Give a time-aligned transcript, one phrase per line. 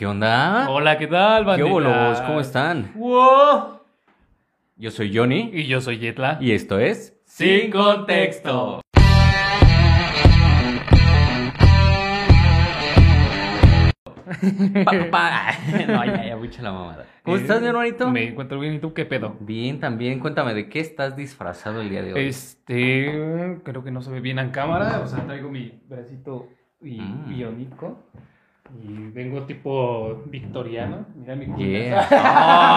[0.00, 0.64] ¿Qué onda?
[0.70, 1.68] Hola, ¿qué tal, ¿Qué bandita?
[1.70, 2.20] bolos?
[2.22, 2.90] ¿Cómo están?
[2.94, 3.80] ¡Wow!
[4.76, 6.38] Yo soy Johnny Y yo soy Yetla.
[6.40, 8.80] y esto es Sin contexto.
[14.84, 15.52] Pa, pa.
[15.86, 17.04] No, ya, ya, mucha la mamada.
[17.22, 18.10] ¿Cómo Eh, estás, mi hermanito?
[18.10, 19.36] Me encuentro bien, ¿y tú qué pedo?
[19.40, 20.18] Bien, también.
[20.18, 22.26] Cuéntame, ¿de qué estás disfrazado el día de hoy?
[22.26, 26.48] Este, creo que no se ve bien en cámara, o sea, traigo mi bracito
[26.80, 27.32] y Mm.
[28.82, 31.06] Y vengo tipo victoriano.
[31.16, 31.46] Mira mi.
[31.56, 32.06] Yeah.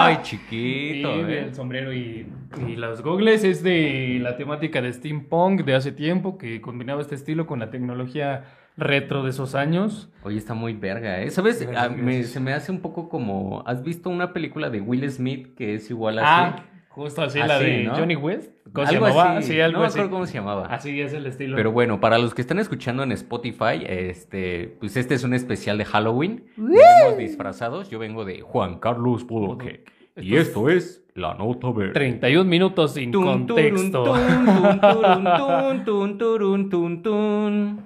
[0.04, 1.44] Ay, Y chiquito, eh.
[1.44, 2.26] el sombrero y,
[2.66, 7.14] y los gogles es de la temática de steampunk de hace tiempo que combinaba este
[7.14, 8.44] estilo con la tecnología
[8.76, 10.10] retro de esos años.
[10.24, 11.30] Oye, está muy verga, ¿eh?
[11.30, 11.66] ¿Sabes?
[11.76, 12.28] A- me- gracias.
[12.30, 13.62] se me hace un poco como...
[13.66, 16.26] ¿Has visto una película de Will Smith que es igual así?
[16.28, 17.96] Ah, justo así, la de ¿no?
[17.96, 18.52] Johnny West.
[18.72, 19.36] ¿Cómo se algo llamaba?
[19.38, 19.52] así.
[19.52, 20.66] Sí, algo no me acuerdo cómo se llamaba.
[20.66, 21.56] Así es el estilo.
[21.56, 25.78] Pero bueno, para los que están escuchando en Spotify, este, pues este es un especial
[25.78, 26.44] de Halloween.
[26.56, 27.90] Venimos disfrazados.
[27.90, 29.84] Yo vengo de Juan Carlos Bodoque.
[30.16, 31.92] Y esto es La Nota Verde.
[31.92, 34.04] 31 minutos sin Tun, contexto.
[34.04, 34.14] tun,
[34.46, 37.84] tun, turun, tun, tun, turun, tun, tun.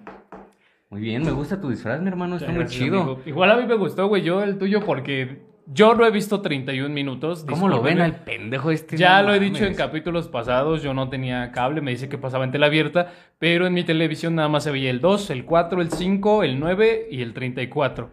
[0.91, 2.37] Muy bien, me gusta tu disfraz, mi hermano.
[2.37, 3.01] Está muy chido.
[3.03, 3.21] amigo.
[3.27, 6.89] Igual a mí me gustó, güey, yo el tuyo porque yo no he visto 31
[6.95, 7.45] minutos.
[7.49, 8.97] ¿Cómo lo ven al pendejo este?
[8.97, 12.17] Ya No lo he dicho en capítulos pasados, yo no tenía cable, me dice que
[12.19, 15.45] pasaba en tele abierta, pero en mi televisión nada más se veía el 2, el
[15.45, 18.11] 4, el 5, el 9 y el 34.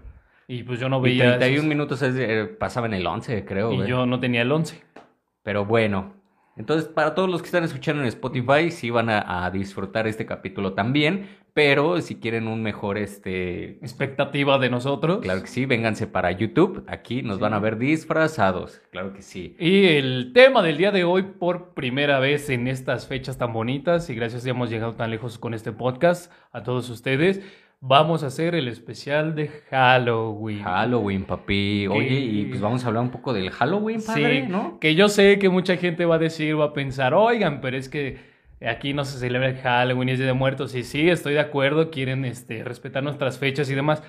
[0.47, 1.65] Y pues yo no Y veía 31 esos.
[1.65, 3.71] minutos es eh, pasaba en el 11, creo.
[3.71, 3.87] y güey.
[3.89, 4.81] yo no tenía el 11.
[5.41, 6.13] Pero bueno,
[6.57, 10.25] entonces para todos los que están escuchando en Spotify, sí van a, a disfrutar este
[10.25, 15.19] capítulo también, pero si quieren un mejor, este, Expectativa de nosotros.
[15.21, 17.41] claro que sí, vénganse para YouTube, aquí nos Sí.
[17.41, 19.55] van a ver disfrazados, claro que sí.
[19.57, 24.09] Y el tema del día de hoy, por primera vez en estas fechas tan bonitas,
[24.09, 27.41] y gracias que hemos llegado tan lejos con este podcast, a todos ustedes,
[27.79, 30.61] vamos a hacer el especial de Halloween.
[30.61, 31.87] Halloween, papi.
[31.87, 34.77] Oye, y pues vamos a hablar un poco del Halloween, padre, Sí, ¿no?
[34.81, 37.87] que yo sé que mucha gente va a decir, va a pensar, oigan, pero es
[37.87, 40.75] que aquí no se celebra el Halloween, es Día de Muertos.
[40.75, 44.03] Y sí, estoy de acuerdo, quieren este, respetar nuestras fechas y demás.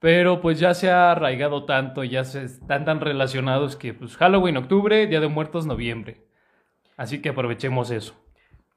[0.00, 4.56] Pero pues ya se ha arraigado tanto, ya se están tan relacionados que pues Halloween
[4.56, 6.22] octubre, Día de Muertos noviembre.
[6.96, 8.14] Así que aprovechemos eso.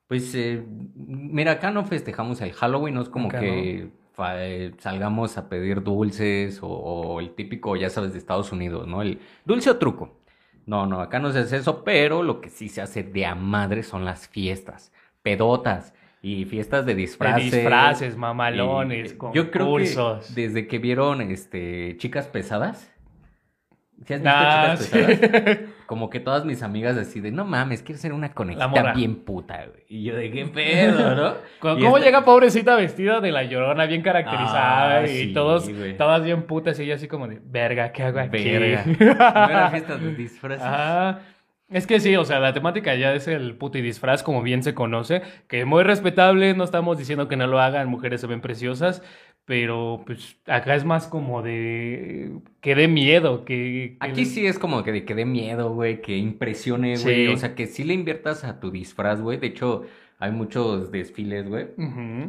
[0.08, 0.64] Pues eh,
[0.96, 5.48] mira, acá no festejamos el Halloween, no es como Acá que fa- eh, salgamos a
[5.48, 9.02] pedir dulces o, o el típico, ya sabes, de Estados Unidos, ¿no?
[9.02, 10.18] El dulce o truco.
[10.66, 13.36] No, no, acá no se hace eso, pero lo que sí se hace de a
[13.36, 14.92] madre son las fiestas,
[15.24, 17.52] pedotas y fiestas de De disfraces.
[17.52, 20.36] disfraces, mamalones, Y, eh, Yo creo que concursos.
[20.36, 22.92] desde que vieron este chicas pesadas,
[24.06, 25.16] ¿sí has visto Ah, chicas sí.
[25.18, 25.60] pesadas?
[25.92, 29.66] Como que todas mis amigas así de, no mames, quiero ser una conejita bien puta,
[29.66, 29.84] güey.
[29.90, 31.34] Y yo de qué pedo, ¿no?
[31.60, 35.00] ¿Cómo esta- llega pobrecita vestida de la llorona, bien caracterizada?
[35.00, 35.98] Ah, y sí, todos, güey.
[35.98, 38.42] todas bien putas y ella así como de, verga, ¿qué hago aquí?
[38.58, 38.86] Verga.
[39.48, 40.64] No era fiesta de disfraces.
[40.66, 41.20] Ajá.
[41.72, 44.74] Es que sí, o sea, la temática ya es el puti disfraz, como bien se
[44.74, 48.42] conoce, que es muy respetable, no estamos diciendo que no lo hagan, mujeres se ven
[48.42, 49.02] preciosas,
[49.46, 53.98] pero pues acá es más como de que dé miedo, que...
[54.00, 57.28] que- Aquí sí es como que de que dé miedo, güey, que impresione, güey.
[57.28, 57.34] Sí.
[57.34, 59.38] O sea, que sí le inviertas a tu disfraz, güey.
[59.40, 59.84] De hecho,
[60.20, 61.68] hay muchos desfiles, güey.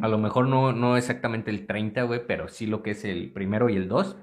[0.01, 3.29] A lo mejor no, no exactamente el 30, güey, pero sí lo que es el
[3.31, 4.17] primero y el 2.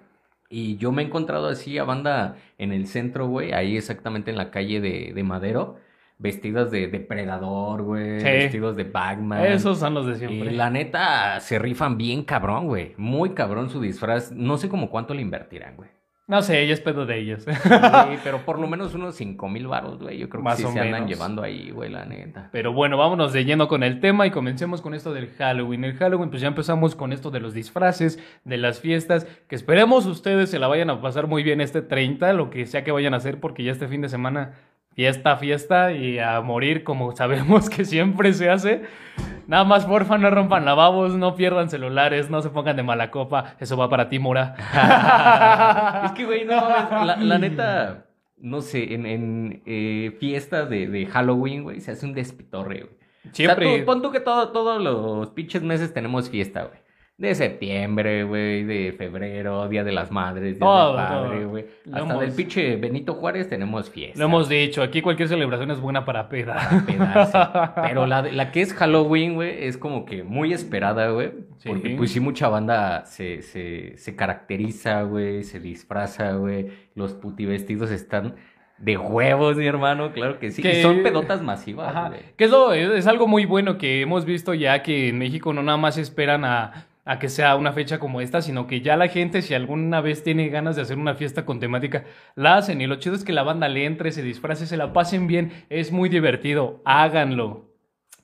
[0.52, 4.36] Y yo me he encontrado así a banda en el centro, güey, ahí exactamente en
[4.36, 5.76] la calle de, de Madero,
[6.18, 8.24] vestidas de depredador, güey, Sí.
[8.26, 9.46] vestidos de Bagman.
[9.46, 10.50] Esos son los de Y siempre.
[10.50, 12.94] la neta, se rifan bien cabrón, güey.
[12.96, 14.32] Muy cabrón su disfraz.
[14.32, 15.88] No sé como cuánto le invertirán, güey.
[16.30, 17.42] No sé, ella es pedo de ellos.
[17.42, 17.50] Sí,
[18.24, 20.16] pero por lo menos unos 5 mil baros, güey.
[20.16, 22.50] Yo creo que sí o se andan llevando ahí, güey, la neta.
[22.52, 25.82] Pero bueno, vámonos de lleno con el tema y comencemos con esto del Halloween.
[25.82, 30.06] El Halloween, pues ya empezamos con esto de los disfraces, de las fiestas, que esperemos
[30.06, 33.12] ustedes se la vayan a pasar muy bien este 30, lo que sea que vayan
[33.12, 34.52] a hacer, porque ya este fin de semana,
[34.94, 38.82] fiesta, fiesta y a morir como sabemos que siempre se hace.
[39.46, 43.56] Nada más, porfa, no rompan lavabos, no pierdan celulares, no se pongan de mala copa.
[43.58, 44.54] Eso va para ti, Mora.
[46.06, 46.54] es que, güey, no,
[47.04, 48.06] la, la neta,
[48.36, 53.00] no sé, en, en eh, fiestas de, de Halloween, güey, se hace un despitorre, güey.
[53.32, 53.66] Siempre.
[53.66, 56.78] O sea, tú- pon tú que todo, todos los pinches meses tenemos fiesta, güey.
[57.20, 61.66] De septiembre, güey, de febrero, Día de las Madres, Día Todo, del Padre, güey.
[61.92, 64.18] Hasta hemos- del pinche Benito Juárez tenemos fiesta.
[64.18, 66.82] Lo hemos dicho, aquí cualquier celebración es buena para peda.
[66.86, 67.36] pedarse.
[67.82, 71.32] Pero la, de- la que es Halloween, güey, es como que muy esperada, güey.
[71.58, 71.68] Sí.
[71.68, 76.68] Porque pues sí, mucha banda se, se, se caracteriza, güey, se disfraza, güey.
[76.94, 78.36] Los putivestidos están
[78.78, 80.62] de huevos, mi hermano, claro que sí.
[80.62, 82.12] Que- Y son pedotas masivas, Ajá.
[82.38, 85.62] Que eso es, es algo muy bueno que hemos visto ya que en México no
[85.62, 89.08] nada más esperan a a que sea una fecha como esta, sino que ya la
[89.08, 92.04] gente, si alguna vez tiene ganas de hacer una fiesta con temática,
[92.36, 92.80] la hacen.
[92.80, 95.50] Y lo chido es que la banda le entre, se disfrace, se la pasen bien.
[95.70, 96.80] Es muy divertido.
[96.84, 97.66] Háganlo.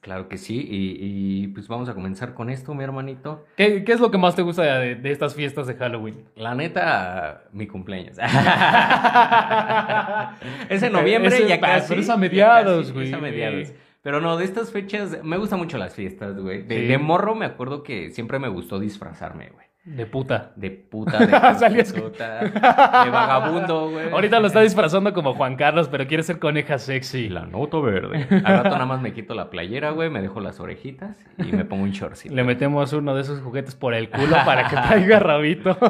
[0.02, 3.44] Claro que sí, y, y, pues vamos a comenzar con esto, mi hermanito.
[3.56, 6.26] ¿Qué, qué es lo que más te gusta de, de, estas fiestas de Halloween?
[6.36, 8.16] La neta, mi cumpleaños.
[10.68, 11.88] es en noviembre, Ese- ya casi.
[11.88, 13.08] pero es a mediados, güey.
[13.08, 13.72] Es a mediados.
[14.06, 16.62] Pero no, de estas fechas, me gustan mucho las fiestas, güey.
[16.62, 16.86] De, Sí.
[16.86, 19.65] de morro me acuerdo que siempre me gustó disfrazarme, güey.
[19.86, 20.52] De puta.
[20.56, 22.40] De puta, de prostituta,
[23.04, 24.10] de vagabundo, güey.
[24.10, 27.28] Ahorita lo está disfrazando como Juan Carlos, pero quiere ser coneja sexy.
[27.28, 28.26] La nota verde.
[28.44, 31.64] Al rato nada más me quito la playera, güey, me dejo las orejitas y me
[31.64, 32.34] pongo un shortcito.
[32.34, 35.76] Le metemos uno de esos juguetes por el culo para que traiga rabito.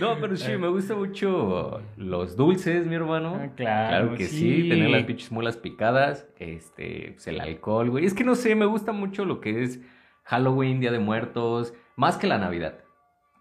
[0.00, 3.38] No, pero sí, me gusta mucho los dulces, mi hermano.
[3.40, 4.62] Ah, claro, que sí.
[4.62, 4.68] sí.
[4.68, 8.04] tener las pinches muelas picadas, este, pues el alcohol, güey.
[8.04, 9.80] Es que no sé, me gusta mucho lo que es
[10.24, 12.81] Halloween, Día de Muertos, más que la Navidad.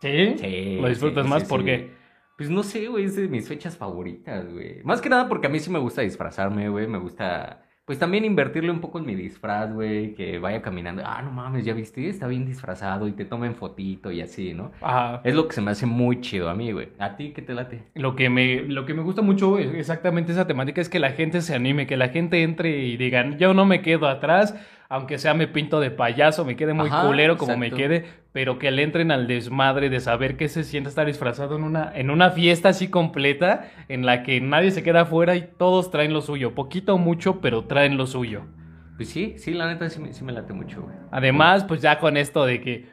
[0.01, 0.35] ¿Sí?
[0.37, 0.77] Sí.
[0.81, 1.43] ¿Lo disfrutas sí, más?
[1.43, 1.91] sí, ¿Por qué?
[2.37, 4.81] Pues no sé, güey, es de mis fechas favoritas, güey.
[4.83, 6.87] Más que nada porque a mí sí me gusta disfrazarme, güey.
[6.87, 10.15] Me gusta, pues también invertirle un poco en mi disfraz, güey.
[10.15, 11.03] Que vaya caminando.
[11.05, 14.71] Ah, no mames, ya viste, está bien disfrazado y te tomen fotito y así, ¿no?
[14.81, 15.21] Ajá.
[15.23, 16.89] Es lo que se me hace muy chido a mí, güey.
[16.97, 17.83] ¿A ti qué te late?
[17.93, 21.11] Lo que, me, lo que me gusta mucho es exactamente esa temática es que la
[21.11, 24.55] gente se anime, que la gente entre y digan, yo no me quedo atrás,
[24.91, 28.59] aunque sea me pinto de payaso, me quede muy Ajá, culero como me quede, pero
[28.59, 32.09] que le entren al desmadre de saber qué se siente estar disfrazado en una, en
[32.11, 36.21] una fiesta así completa, en la que nadie se queda afuera y todos traen lo
[36.21, 38.43] suyo, poquito o mucho, pero traen lo suyo.
[38.97, 40.95] Pues sí, sí, la neta sí me, sí me late mucho, güey.
[41.09, 42.89] Además, pues ya con esto de que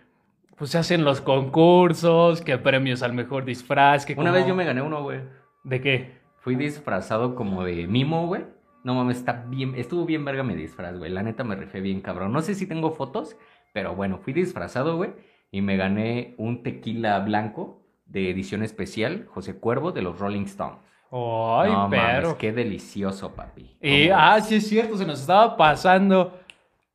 [0.57, 4.55] pues se hacen los concursos, que premios al mejor disfraz, que Una como- vez yo
[4.55, 5.21] me gané uno, güey.
[5.65, 6.19] ¿De qué?
[6.39, 8.43] Fui disfrazado como de mimo, güey.
[8.89, 11.11] No mames, está bien, estuvo bien verga mi disfraz, güey.
[11.11, 12.33] La neta me rifé bien cabrón.
[12.33, 13.37] No sé si tengo fotos,
[13.75, 15.11] pero bueno, fui disfrazado, güey.
[15.51, 20.79] Y me gané un tequila blanco de edición especial, José Cuervo, de los Rolling Stones.
[21.13, 22.29] Ay, no pero...
[22.29, 23.77] mames, qué delicioso, papi.
[23.83, 26.41] Y, ¿Cómo ah, sí es cierto, se nos estaba pasando.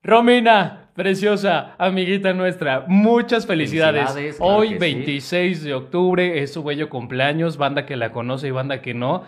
[0.02, 4.12] Romina, preciosa, amiguita nuestra, muchas felicidades.
[4.14, 4.80] Felicidades, claro Hoy, que sí.
[4.80, 9.26] 26 de octubre, es su bello cumpleaños, banda que la conoce y banda que no.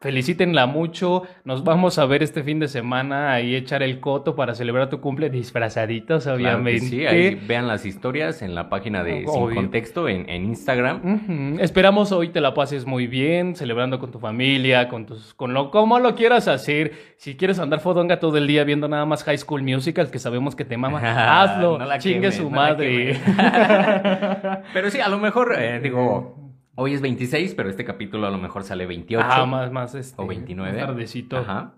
[0.00, 1.22] Felicítenla mucho.
[1.44, 5.00] Nos vamos a ver este fin de semana ahí echar el coto para celebrar tu
[5.00, 6.80] cumple disfrazaditos, Claro obviamente.
[6.80, 9.54] sí, ahí vean las historias en la página de Sin.
[9.54, 11.58] Contexto en, en Instagram.
[11.60, 15.70] Esperamos hoy te la pases muy bien, celebrando con tu familia, con tus, con lo
[15.70, 16.92] como lo quieras hacer.
[17.16, 20.54] Si quieres andar fodonga todo el día viendo nada más High School Musical, que sabemos
[20.54, 21.00] que te mama,
[21.42, 23.18] hazlo, No la chingue su no madre.
[24.72, 26.45] Pero sí, a lo mejor, eh, digo,
[26.76, 30.20] hoy es 26, pero este capítulo a lo mejor sale 28 Ah, más, más este,
[30.22, 30.72] o 29.
[30.78, 31.36] más tardecito.
[31.38, 31.74] Ajá.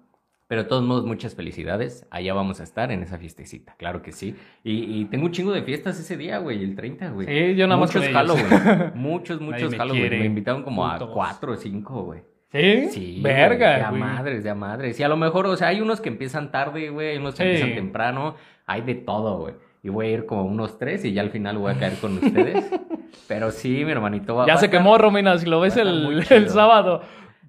[0.47, 2.06] Pero de todos modos, muchas felicidades.
[2.11, 4.35] Allá vamos a estar en esa fiestecita, claro que sí.
[4.65, 7.27] Y, y tengo un chingo de fiestas ese día, güey, el 30, güey.
[7.27, 8.11] Sí, yo nada más Muchos.
[8.12, 8.93] Halloween.
[8.95, 10.00] Muchos, muchos me Halloween.
[10.03, 10.19] quiere.
[10.21, 12.23] Me invitaron como a cuatro o cinco, güey.
[12.51, 12.89] ¿Sí?
[12.91, 14.99] Sí, Verga, güey, de a madres, de a madres.
[14.99, 17.43] Y a lo mejor, o sea, hay unos que empiezan tarde, güey, hay unos que
[17.43, 17.49] Sí.
[17.51, 19.55] empiezan temprano, hay de todo, güey.
[19.83, 22.15] Y voy a ir como unos tres y ya al final voy a caer con
[22.15, 22.65] ustedes.
[23.26, 26.25] Pero sí, mi hermanito va Ya va se estar- quemó, Romina, si lo ves el,
[26.31, 27.02] el sábado.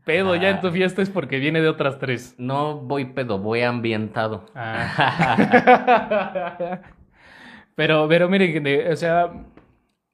[0.06, 0.62] Pedo ya en Ah.
[0.62, 2.36] tu fiesta es porque viene de otras tres.
[2.38, 4.46] No voy pedo, voy ambientado.
[4.56, 6.80] Ah.
[7.76, 9.32] pero, pero miren, o sea,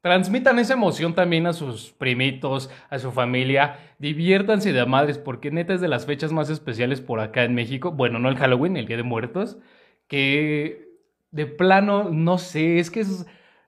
[0.02, 3.78] transmitan esa emoción también a sus primitos, a su familia.
[3.98, 7.92] Diviértanse de madres, porque neta es de las fechas más especiales por acá en México.
[7.92, 9.58] Bueno, no el Halloween, el Día de Muertos.
[10.08, 10.86] Que
[11.32, 13.26] de plano, no sé, es que es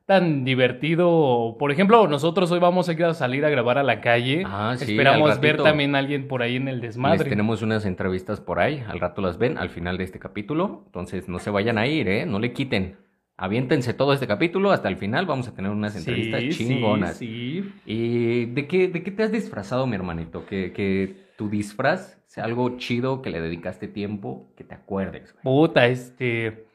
[0.08, 1.58] tan divertido.
[1.60, 4.42] Por ejemplo, nosotros hoy vamos a ir a salir a grabar a la calle.
[4.46, 7.30] Ah, sí, Esperamos ver también a alguien por ahí en el Les desmadre.
[7.30, 10.84] tenemos unas entrevistas por ahí, al rato las ven al final de este capítulo.
[10.86, 12.26] Entonces no se vayan a ir, ¿eh?
[12.26, 12.96] No le quiten.
[13.36, 15.26] Aviéntense todo este capítulo hasta el final.
[15.26, 17.18] Vamos a tener unas entrevistas Sí, sí, chingonas.
[17.18, 17.70] sí.
[17.86, 20.46] ¿Y de qué, de qué te has disfrazado, mi hermanito?
[20.46, 25.44] Que, que tu disfraz sea algo chido, que le dedicaste tiempo, que te acuerdes, güey.
[25.44, 26.66] Puta, este.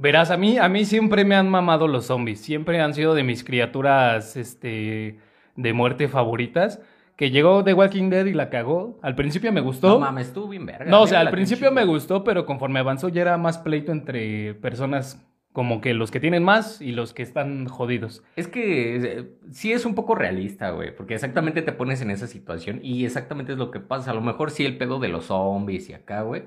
[0.00, 2.40] Verás, a mí, a mí siempre me han mamado los zombies.
[2.40, 5.18] Siempre han sido de mis criaturas, este,
[5.56, 6.80] de muerte favoritas.
[7.16, 8.98] Que llegó The Walking Dead y la cagó.
[9.02, 9.88] Al principio me gustó.
[9.88, 10.86] No mames, estuvo bien verga.
[10.86, 13.92] No, o sea, Verga, al principio me gustó, pero conforme avanzó ya era más pleito
[13.92, 18.22] entre personas como que los que tienen más y los que están jodidos.
[18.36, 22.26] Es que eh, sí es un poco realista, güey, porque exactamente te pones en esa
[22.26, 24.12] situación y exactamente es lo que pasa.
[24.12, 26.44] A lo mejor sí el pedo de los zombies y acá, güey.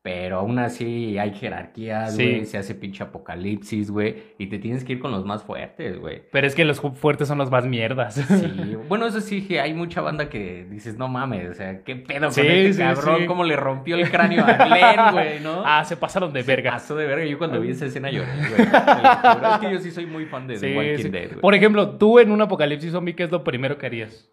[0.00, 2.22] Pero aún así hay jerarquías, Sí.
[2.24, 2.44] güey.
[2.46, 4.14] Se hace pinche apocalipsis, güey.
[4.38, 6.22] Y te tienes que ir con los más fuertes, güey.
[6.30, 8.14] Pero es que los fuertes son los más mierdas.
[8.14, 11.96] Sí, bueno, eso sí, que hay mucha banda que dices, no mames, o sea, qué
[11.96, 15.62] pedo Sí, con este sí, cabrón, cómo le rompió el cráneo a Glenn, güey, ¿no?
[15.66, 16.70] Ah, se pasaron de verga.
[16.70, 17.24] Pasó de verga.
[17.26, 18.66] Yo cuando vi esa escena lloré, güey.
[18.70, 19.52] Lo juro.
[19.54, 21.10] Es que yo sí soy muy fan de The Walking.
[21.10, 21.40] Dead, güey.
[21.40, 24.30] Por ejemplo, tú en un apocalipsis zombie, ¿qué es lo primero que harías?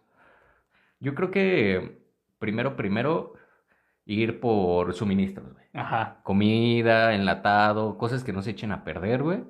[1.00, 1.98] Yo creo que
[2.38, 3.34] primero, primero,
[4.06, 5.66] ir por suministros, güey.
[5.74, 6.20] Ajá.
[6.22, 9.40] Comida, enlatado, cosas que no se echen a perder, güey.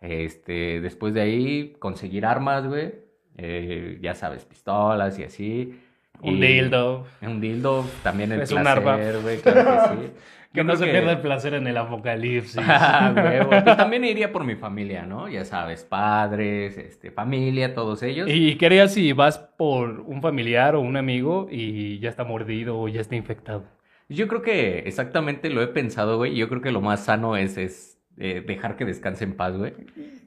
[0.00, 2.92] Este, después de ahí, conseguir armas, güey.
[3.38, 5.80] Eh, ya sabes, pistolas y así.
[6.20, 7.06] Un Y- dildo.
[7.22, 9.20] Un dildo, también el Es un placer, arma.
[9.22, 10.12] güey, claro que sí.
[10.52, 12.56] Que no se pierda el placer en el apocalipsis.
[12.68, 13.48] Ah, huevo.
[13.64, 15.26] Pues también iría por mi familia, ¿no?
[15.28, 18.28] Ya sabes, padres, este, familia, todos ellos.
[18.30, 22.78] ¿Y qué harías si vas por un familiar o un amigo y ya está mordido
[22.78, 23.64] o ya está infectado?
[24.08, 26.34] Yo creo que exactamente lo he pensado, güey.
[26.34, 29.72] Yo creo que lo más sano es, es eh, dejar que descanse en paz, güey.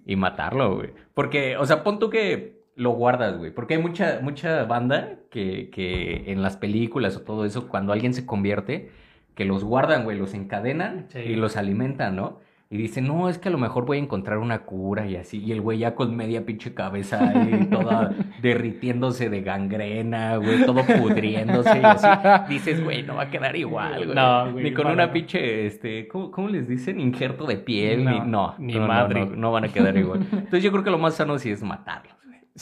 [0.06, 0.90] Y matarlo, güey.
[1.14, 3.52] Porque, o sea, pon tú que lo guardas, güey.
[3.52, 8.14] Porque hay mucha, mucha banda que, que en las películas o todo eso, cuando alguien
[8.14, 8.90] se convierte,
[9.36, 11.20] que los guardan, güey, los encadenan Sí.
[11.20, 12.40] y los alimentan, ¿no?
[12.76, 15.42] Y dicen, no, es que a lo mejor voy a encontrar una cura y así.
[15.42, 20.84] Y el güey ya con media pinche cabeza ahí, toda derritiéndose de gangrena, güey, todo
[20.84, 22.08] pudriéndose y así.
[22.50, 24.16] Dices, güey, no va a quedar igual, güey.
[24.16, 27.00] No, güey, Ni con una pinche, este, ¿cómo, cómo les dicen?
[27.00, 28.04] Injerto de piel.
[28.04, 29.26] No, ni, no, ni no, no, madre.
[29.26, 30.28] No, no van a quedar igual.
[30.30, 32.42] Entonces yo creo que lo más sano sí es matarlos, güey.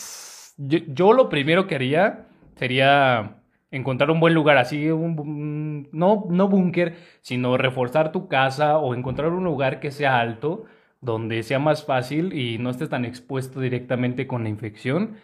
[0.56, 2.28] Yo, yo lo primero que haría
[2.58, 3.38] sería
[3.74, 9.30] encontrar un buen lugar, así, un, no, no búnker, sino reforzar tu casa o encontrar
[9.34, 10.64] un lugar que sea alto,
[11.02, 15.16] donde sea más fácil y no estés tan expuesto directamente con la infección.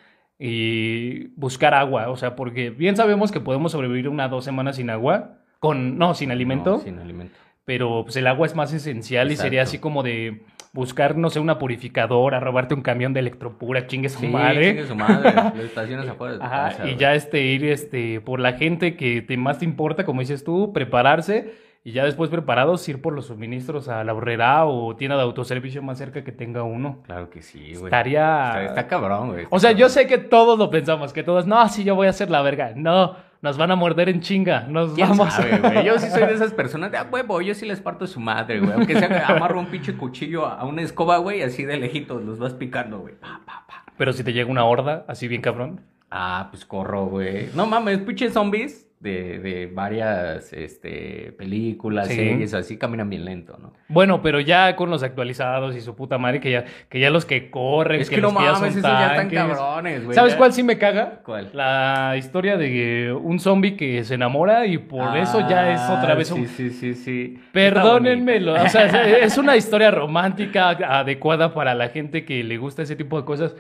[0.42, 4.90] Y buscar agua, o sea, porque bien sabemos que podemos sobrevivir una dos semanas sin
[4.90, 7.38] agua, con, no, sin alimento, No, sin alimento.
[7.66, 11.40] pero pues el agua es más esencial y sería así como de buscar, no sé,
[11.40, 14.70] una purificadora, robarte un camión de electropura, chingue su Sí, madre.
[14.70, 15.34] chingue su madre.
[15.36, 18.96] Las estaciones afuera de tu Ajá, casa, y ya este, ir este, por la gente
[18.96, 23.14] que te, más te importa, como dices tú, prepararse y ya después preparados ir por
[23.14, 27.00] los suministros a la horrera o tienda de autoservicio más cerca que tenga uno.
[27.06, 27.86] Claro que sí, güey.
[27.86, 28.48] Estaría...
[28.48, 29.48] Está, está cabrón, güey.
[29.50, 32.10] O sea, yo sé que todos lo pensamos, que todos, no, sí, yo voy a
[32.12, 32.74] hacer la verga.
[32.76, 34.62] No, nos van a morder en chinga.
[34.62, 35.86] Nos ¿Quién vamos sabe, güey?
[35.86, 38.60] Yo sí soy de esas personas de, ah, huevo, yo sí les parto su madre,
[38.60, 38.74] güey.
[38.74, 42.40] Aunque sea amarro un pinche cuchillo a a una escoba, güey, así de lejitos, los
[42.40, 43.16] vas picando, güey.
[43.16, 43.84] Pa, pa, pa.
[43.98, 45.82] Pero si te llega una horda, así bien cabrón.
[46.12, 47.50] Ah, pues corro, güey.
[47.54, 52.16] No mames, pinches zombies de, de varias este, películas, Sí.
[52.16, 53.72] series, así caminan bien lento, ¿no?
[53.88, 57.24] Bueno, pero ya con los actualizados y su puta madre, que ya, que ya los
[57.26, 60.16] que corren, Es que, no los ya mames, esos ya están cabrones, güey.
[60.16, 61.22] ¿Sabes ya- cuál sí me caga?
[61.24, 61.50] ¿Cuál?
[61.54, 66.16] La historia de un zombie que se enamora y por eso ya es otra Ah,
[66.16, 66.48] vez Sí, un...
[66.48, 67.40] sí, sí, sí.
[67.54, 72.82] Perdónenmelo, Está o sea, es una historia romántica adecuada para la gente que le gusta
[72.82, 73.56] ese tipo de cosas,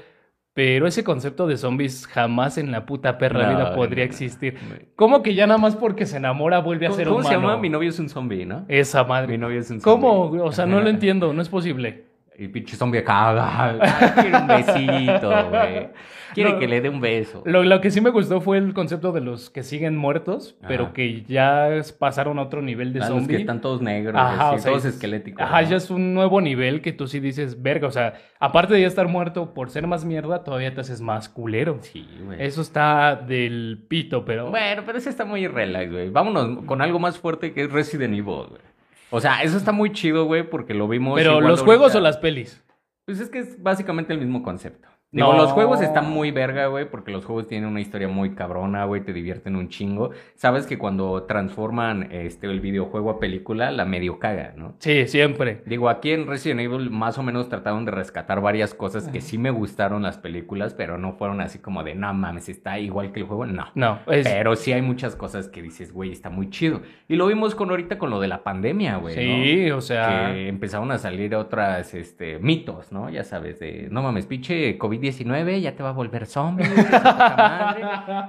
[0.54, 4.10] pero ese concepto de zombies jamás en la puta perra No, vida no, podría no.
[4.12, 4.58] existir.
[4.60, 4.86] bonito.
[4.96, 7.30] ¿Cómo que ya nada más porque se enamora vuelve a ¿Cómo, ser cómo humano?
[7.30, 7.58] se llama?
[7.58, 8.66] Mi novio es un zombie, ¿no?
[8.68, 9.38] Esa Mi madre.
[9.38, 10.02] novio es un zombie.
[10.02, 10.44] ¿Cómo?
[10.44, 12.09] O sea, no lo entiendo, no es posible.
[12.42, 13.76] Y pinche zombie acá,
[14.16, 15.90] quiere un besito, güey.
[16.34, 16.60] Quiere No.
[16.60, 17.42] que le dé un beso.
[17.46, 20.94] Lo, lo que sí me gustó fue el concepto de los que siguen muertos, pero
[20.94, 23.36] que ya pasaron a otro nivel de Ah, los zombie.
[23.36, 25.42] que están todos negros, Ajá, así, o sea, todos es- esqueléticos.
[25.42, 25.68] Ajá, ¿no?
[25.70, 28.88] ya es un nuevo nivel que tú sí dices, verga, o sea, aparte de ya
[28.88, 31.80] estar muerto por ser más mierda, todavía te haces más culero.
[31.82, 32.42] Sí, güey.
[32.42, 34.52] Eso está del pito, pero...
[34.52, 36.10] Bueno, pero ese está muy relax, güey.
[36.12, 38.69] Vámonos con algo más fuerte que es Resident Evil, güey.
[39.12, 41.16] O sea, eso está muy chido, güey, porque lo vimos.
[41.18, 42.64] pero igual los juegos o las pelis.
[43.06, 44.88] Pues es que es básicamente el mismo concepto.
[45.12, 45.38] Digo, No.
[45.38, 49.02] los juegos están muy verga, güey, porque los juegos tienen una historia muy cabrona, güey,
[49.02, 50.12] te divierten un chingo.
[50.36, 54.76] Sabes que cuando transforman este, el videojuego a película, la medio caga, ¿no?
[54.78, 55.64] Sí, siempre.
[55.66, 59.40] Digo, aquí en Resident Evil más o menos trataron de rescatar varias cosas que sí
[59.40, 63.22] me gustaron las películas, pero no fueron así como de, no mames, está igual que
[63.22, 63.66] el juego, no.
[63.74, 64.28] No, es...
[64.28, 66.82] Pero sí hay muchas cosas que dices, güey, está muy chido.
[67.08, 69.16] Y lo vimos con ahorita con lo de la pandemia, güey.
[69.16, 69.44] ¿no?
[69.44, 70.32] sí, o sea...
[70.34, 73.10] que empezaron a salir otras este, mitos, ¿no?
[73.10, 76.66] Ya sabes, de no mames, pinche COVID-19 ya te va a volver zombie.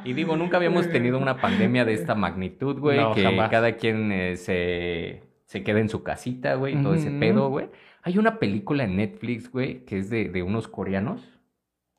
[0.04, 3.50] Y digo, nunca habíamos tenido una pandemia de esta magnitud, güey, No, que jamás.
[3.50, 7.68] cada quien eh, se, se queda en su casita, güey, todo ese pedo, güey.
[8.02, 11.20] Hay una película en Netflix, güey, que es de, de unos coreanos.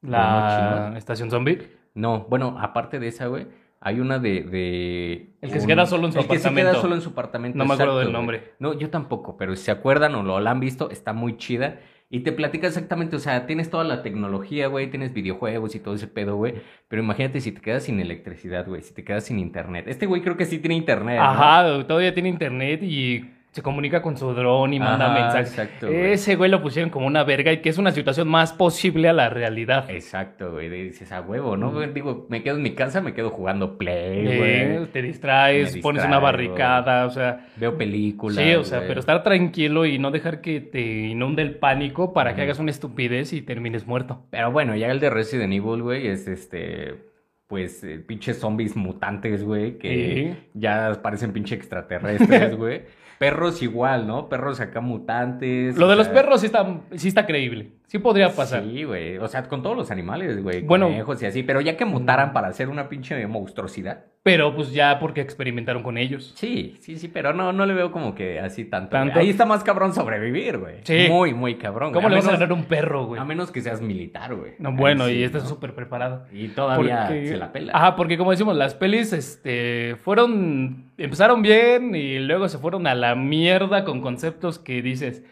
[0.02, 1.60] La estación zombie.
[1.94, 3.48] No, bueno, aparte de esa, güey,
[3.82, 4.44] hay una de...
[4.44, 6.72] de El que se queda solo en su el que se apartamento.
[6.72, 7.58] queda solo en su apartamento.
[7.58, 8.14] No me acuerdo del güey.
[8.14, 8.54] nombre.
[8.60, 11.80] No, yo tampoco, pero si se acuerdan o lo la han visto, está muy chida.
[12.14, 15.96] Y te platica exactamente, o sea, tienes toda la tecnología, güey, tienes videojuegos y todo
[15.96, 16.56] ese pedo, güey.
[16.90, 19.86] Pero imagínate si te quedas sin electricidad, güey, si te quedas sin internet.
[19.88, 21.20] Este güey creo que sí tiene internet.
[21.22, 25.50] Ajá, todavía tiene internet y se comunica con su dron y manda Ajá, mensajes.
[25.50, 26.12] exacto, güey.
[26.14, 29.14] Ese güey lo pusieron como una verga y que es una situación más posible a
[29.14, 29.90] la realidad.
[29.92, 30.70] Exacto, güey.
[30.70, 31.78] Dices a huevo, ¿no?
[31.88, 34.38] Digo, me quedo en mi casa, me quedo jugando play, Eh,
[34.78, 34.88] güey.
[34.94, 38.38] te distraes, pones una barricada, o sea, Veo películas.
[38.44, 38.88] sí, o sea, güey.
[38.88, 42.72] pero estar tranquilo y no dejar que te inunde el pánico para que hagas una
[42.72, 44.24] estupidez y termines muerto.
[44.30, 47.11] Pero bueno, ya el de Resident Evil, güey, es este.
[47.52, 50.50] Pues eh, pinches zombies mutantes, güey, que Sí.
[50.54, 52.84] ya parecen pinche extraterrestres, güey.
[53.20, 54.30] Perros igual, ¿no?
[54.30, 55.76] Perros acá mutantes.
[55.78, 58.64] Lo de los perros sí está, sí está creíble, sí podría pasar.
[58.64, 59.18] Sí, güey.
[59.18, 60.62] O sea, con todos los animales, güey.
[60.62, 60.88] Bueno.
[60.88, 61.44] Conejos y así.
[61.44, 64.06] Pero ya que mutaran para hacer una pinche monstruosidad.
[64.24, 66.34] Pero pues ya porque experimentaron con ellos.
[66.36, 68.96] Sí, sí, sí, pero no, no le veo como que así tanto.
[68.96, 70.76] Ahí está más cabrón sobrevivir, güey.
[70.84, 71.08] Sí.
[71.10, 71.92] Muy, muy cabrón.
[71.92, 72.20] ¿Cómo güey.
[72.20, 73.20] le vas a ganar un perro, güey?
[73.20, 74.54] A menos que seas militar, güey.
[74.60, 75.46] No, bueno, sí, y este ¿no?
[75.46, 76.28] súper preparado.
[76.32, 77.74] Y todavía Porque- se la pela.
[77.76, 80.92] Ajá, porque como decimos, las pelis este, fueron.
[81.00, 85.24] Empezaron bien y luego se fueron a la mierda con conceptos que dices,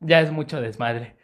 [0.00, 1.17] ya es mucho desmadre.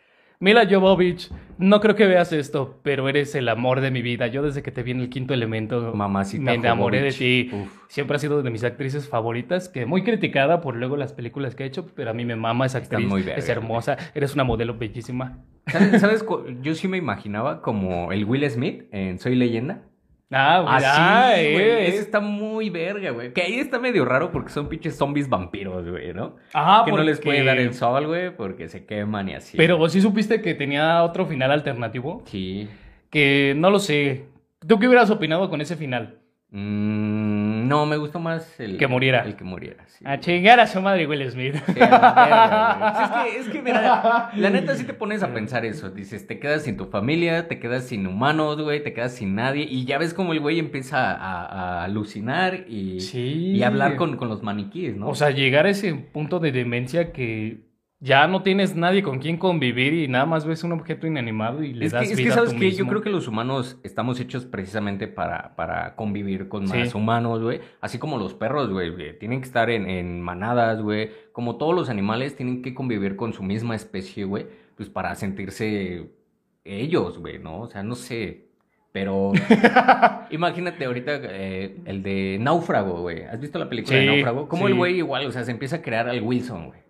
[0.45, 4.27] Mila Jovovich, no creo que veas esto, pero eres el amor de mi vida.
[4.27, 7.51] Yo desde que te vi en el quinto elemento Mamacita me enamoré de ti.
[7.51, 7.87] Uf.
[7.89, 11.63] Siempre ha sido de mis actrices favoritas, que muy criticada por luego las películas que
[11.63, 13.09] ha hecho, pero a mí me mama esa actriz.
[13.09, 15.39] muy es hermosa, eres una modelo bellísima.
[15.67, 16.03] ¿Sabes?
[16.03, 16.27] sabes
[16.61, 19.81] Yo sí me imaginaba como el Will Smith en Soy Leyenda.
[20.37, 21.57] Ah, güey, Así, ah, güey.
[21.57, 23.33] eh, Ese está muy verga, güey.
[23.33, 26.37] Que ahí está medio raro porque son pinches zombies vampiros, güey, ¿no?
[26.53, 29.57] Ah, que no les porque- puede dar el sol, güey, porque se queman y así.
[29.57, 32.23] Pero sí supiste que tenía otro final alternativo.
[32.26, 32.69] Sí.
[33.11, 34.25] Que no lo sé.
[34.67, 36.19] ¿Tú qué hubieras opinado con ese final?
[36.50, 37.13] Mm,
[37.64, 39.25] no, me gustó más el Que muriera.
[39.25, 40.04] El que muriera, sí.
[40.06, 41.56] A chingar a su madre Will Smith.
[41.66, 45.90] Sí, a es, que, es que, mira, la neta sí te pones a pensar eso.
[45.90, 49.64] Dices, te quedas sin tu familia, te quedas sin humanos, güey, te quedas sin nadie.
[49.68, 51.47] Y ya ves como el güey empieza a,
[51.80, 53.52] a alucinar y, Sí.
[53.56, 55.09] y hablar con, con los maniquíes, ¿no?
[55.09, 57.59] O sea, llegar a ese punto de demencia que
[58.05, 61.73] ya no tienes nadie con quien convivir y nada más ves un objeto inanimado y
[61.73, 62.71] le es das que, es que, vida ¿sabes qué?
[62.73, 66.77] Yo creo que los humanos estamos hechos precisamente para, para convivir con Sí.
[66.77, 67.61] más humanos, güey.
[67.81, 68.91] Así como los perros, güey.
[68.91, 71.09] güey, Tienen que estar en, en manadas, güey.
[71.33, 74.47] Como todos los animales tienen que convivir con su misma especie, güey.
[74.77, 76.11] Pues para sentirse
[76.65, 77.61] ellos, güey, ¿no?
[77.63, 78.49] O sea, no sé.
[78.93, 79.33] Pero
[80.31, 83.23] imagínate ahorita eh, el de Náufrago, güey.
[83.25, 84.47] ¿Has visto la película Sí, de Náufrago?
[84.49, 84.73] Como sí.
[84.73, 86.84] el güey igual, o sea, se empieza a crear al Wilson, güey.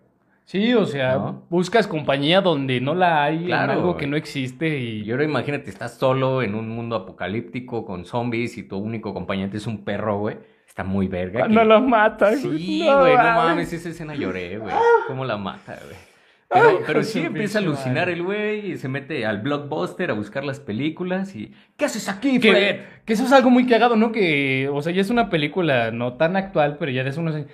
[0.45, 1.43] Sí, o sea, ¿No?
[1.49, 3.73] buscas compañía donde no la hay, Claro.
[3.73, 5.01] en algo que no existe y...
[5.03, 9.57] Y ahora imagínate, estás solo en un mundo apocalíptico con zombies y tu único acompañante
[9.57, 10.37] es un perro, güey.
[10.67, 11.47] Está muy verga.
[11.47, 12.37] No que- lo matan.
[12.37, 13.43] Sí, No güey, no mames.
[13.49, 14.73] mames, esa escena lloré, güey.
[15.07, 15.95] ¿Cómo la mata, güey?
[16.47, 20.13] Pero, Ay, pero sí empieza a alucinar el güey y se mete al blockbuster a
[20.13, 21.53] buscar las películas y...
[21.75, 22.79] ¿Qué haces aquí, Que, Fred?
[23.03, 24.11] que eso es algo muy cagado, ¿no?
[24.11, 27.33] Que, o sea, ya es una película no tan actual, pero ya de hace unos
[27.35, 27.47] años.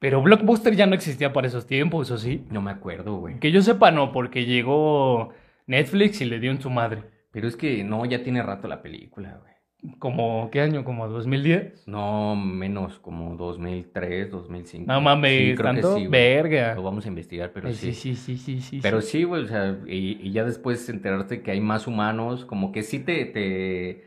[0.00, 2.46] Pero Blockbuster ya no existía para esos tiempos, ¿o sí?
[2.50, 3.38] No me acuerdo, güey.
[3.38, 5.34] Que yo sepa, no, porque llegó
[5.66, 7.04] Netflix y le dio en su madre.
[7.30, 9.50] Pero es que no, ya tiene rato la película, güey.
[9.98, 10.84] Como, ¿qué año?
[10.84, 11.86] ¿Como 2010?
[11.86, 14.90] No, menos como 2003, 2005.
[14.90, 16.74] No mames, Sí, tanto verga.
[16.74, 17.92] Lo vamos a investigar, pero sí.
[17.92, 18.80] sí, sí, sí, sí, sí.
[18.82, 19.24] Pero sí.
[19.24, 23.00] güey, o sea, y, y ya después enterarte que hay más humanos, como que sí
[23.00, 24.04] te, te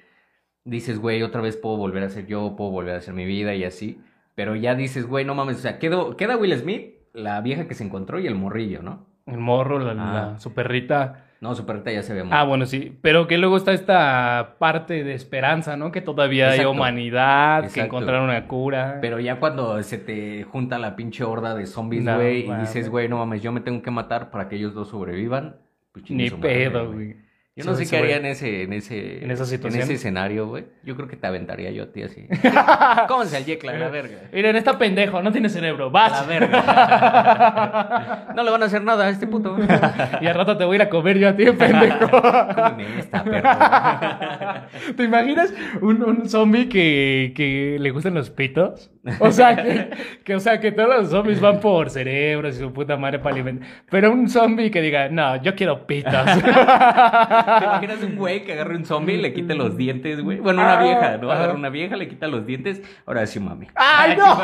[0.64, 3.54] dices, güey, otra vez puedo volver a ser yo, puedo volver a ser mi vida
[3.54, 4.00] y así.
[4.36, 7.74] Pero ya dices, güey, no mames, o sea, quedó, queda Will Smith, la vieja que
[7.76, 9.06] se encontró y el morrillo, ¿no?
[9.26, 10.14] El morro, la, Ah.
[10.32, 11.26] la- su perrita.
[11.40, 12.40] No, su perrita ya se ve muerta.
[12.40, 12.98] Ah, bueno, sí.
[13.02, 15.92] Pero que luego está esta parte de esperanza, ¿no?
[15.92, 16.72] Que todavía hay Exacto.
[16.72, 19.00] humanidad, que encontraron una cura.
[19.02, 22.90] Pero ya cuando se te junta la pinche horda de zombies, No, güey, y dices,
[22.90, 25.58] güey, no mames, yo me tengo que matar para que ellos dos sobrevivan.
[25.92, 27.18] Pues Ni pedo, güey.
[27.56, 29.84] Yo no sé qué haría en ese, en ese, En esa situación.
[29.84, 30.66] ese escenario, güey.
[30.84, 32.26] Yo creo que te aventaría yo a ti así.
[33.08, 34.22] Cómense al Yecla, la verga.
[34.34, 35.86] Miren, está pendejo, no tiene cerebro.
[35.86, 36.12] A Vas.
[36.12, 38.26] la verga.
[38.36, 39.56] No le van a hacer nada a este puto.
[40.20, 42.10] y al rato te voy a ir a comer yo a ti, pendejo.
[42.56, 43.50] Cómeme esta, perro.
[44.96, 48.90] ¿Te imaginas un, un zombie que, que le gustan los pitos?
[49.20, 49.90] O sea, que,
[50.24, 53.36] que, o sea, que todos los zombies van por cerebros y su puta madre para
[53.36, 53.68] alimentar.
[53.90, 56.14] Pero un zombie que diga, no, yo quiero pitos.
[56.26, 60.40] ¿Te imaginas un güey que agarre un zombie y le quite los dientes, güey?
[60.40, 61.30] Bueno, una vieja, ¿no?
[61.32, 62.82] Agarra una vieja, le quita los dientes.
[63.06, 63.68] Ahora sí, mami.
[63.76, 64.38] ¡Ay, no!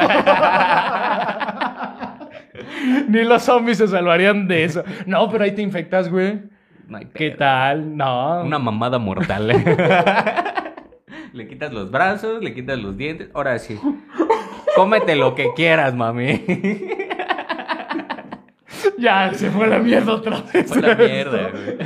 [3.07, 4.83] Ni los zombies se salvarían de eso.
[5.05, 6.41] No, pero ahí te infectas, güey.
[6.87, 7.95] No ¿Qué tal?
[7.95, 8.43] No.
[8.43, 9.47] Una mamada mortal.
[11.33, 13.29] le quitas los brazos, le quitas los dientes.
[13.33, 13.79] Ahora sí.
[14.75, 16.43] Cómete lo que quieras, mami.
[18.97, 20.67] Ya, se fue la mierda otra vez.
[20.67, 21.77] Fue la mierda, güey.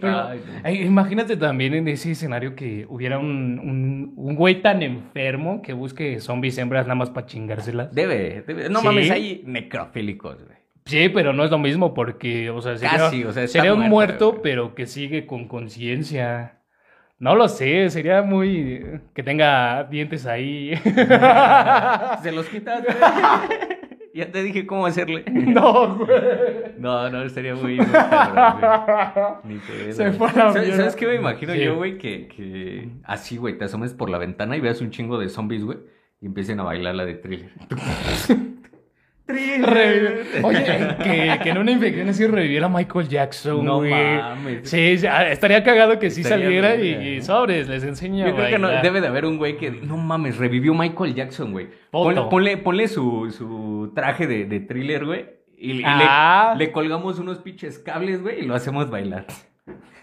[0.00, 0.28] Pero,
[0.62, 5.72] Ay, imagínate también en ese escenario que hubiera un, un, un güey tan enfermo que
[5.72, 7.92] busque zombies hembras nada más para chingárselas.
[7.94, 8.68] Debe, debe.
[8.68, 8.86] No Sí.
[8.86, 10.58] mames, hay necrofílicos, güey.
[10.86, 13.74] Sí, pero no es lo mismo porque, o sea, sería, Casi, o sea, está sería
[13.74, 14.42] un muerto, muerto, güey.
[14.42, 16.57] pero que sigue con conciencia.
[17.20, 19.00] No lo sé, sería muy...
[19.14, 20.74] que tenga dientes ahí.
[22.22, 22.96] Se los quitas, güey.
[24.14, 25.22] Ya te dije cómo hacerle.
[25.30, 26.08] no, güey.
[26.78, 28.58] No, no, estaría muy, muy cabrón,
[29.44, 29.54] güey.
[29.54, 30.76] Ni pedo, Se fue la ¿Sabes, mierda.
[30.76, 31.60] ¿Sabes qué me imagino Sí.
[31.62, 31.98] yo, güey?
[31.98, 35.62] Que, que así, güey, te asomes por la ventana y veas un chingo de zombies,
[35.62, 35.78] güey,
[36.20, 37.50] y empiecen a bailar la de thriller.
[40.42, 43.90] Oye, que, que en una infección así reviviera Michael Jackson, No güey.
[43.92, 44.68] mames.
[44.68, 48.32] Sí, sí, ah, estaría cagado que sí Estaría saliera y, y sobres, les enseño Yo
[48.32, 51.52] a creo que no, debe de haber un güey que, no mames, revivió Michael Jackson,
[51.52, 51.68] güey.
[51.90, 55.26] Ponle, ponle, ponle su, su traje de, de thriller, güey,
[55.58, 56.54] y, y Ah.
[56.56, 59.26] le, le colgamos unos pinches cables, güey, y lo hacemos bailar.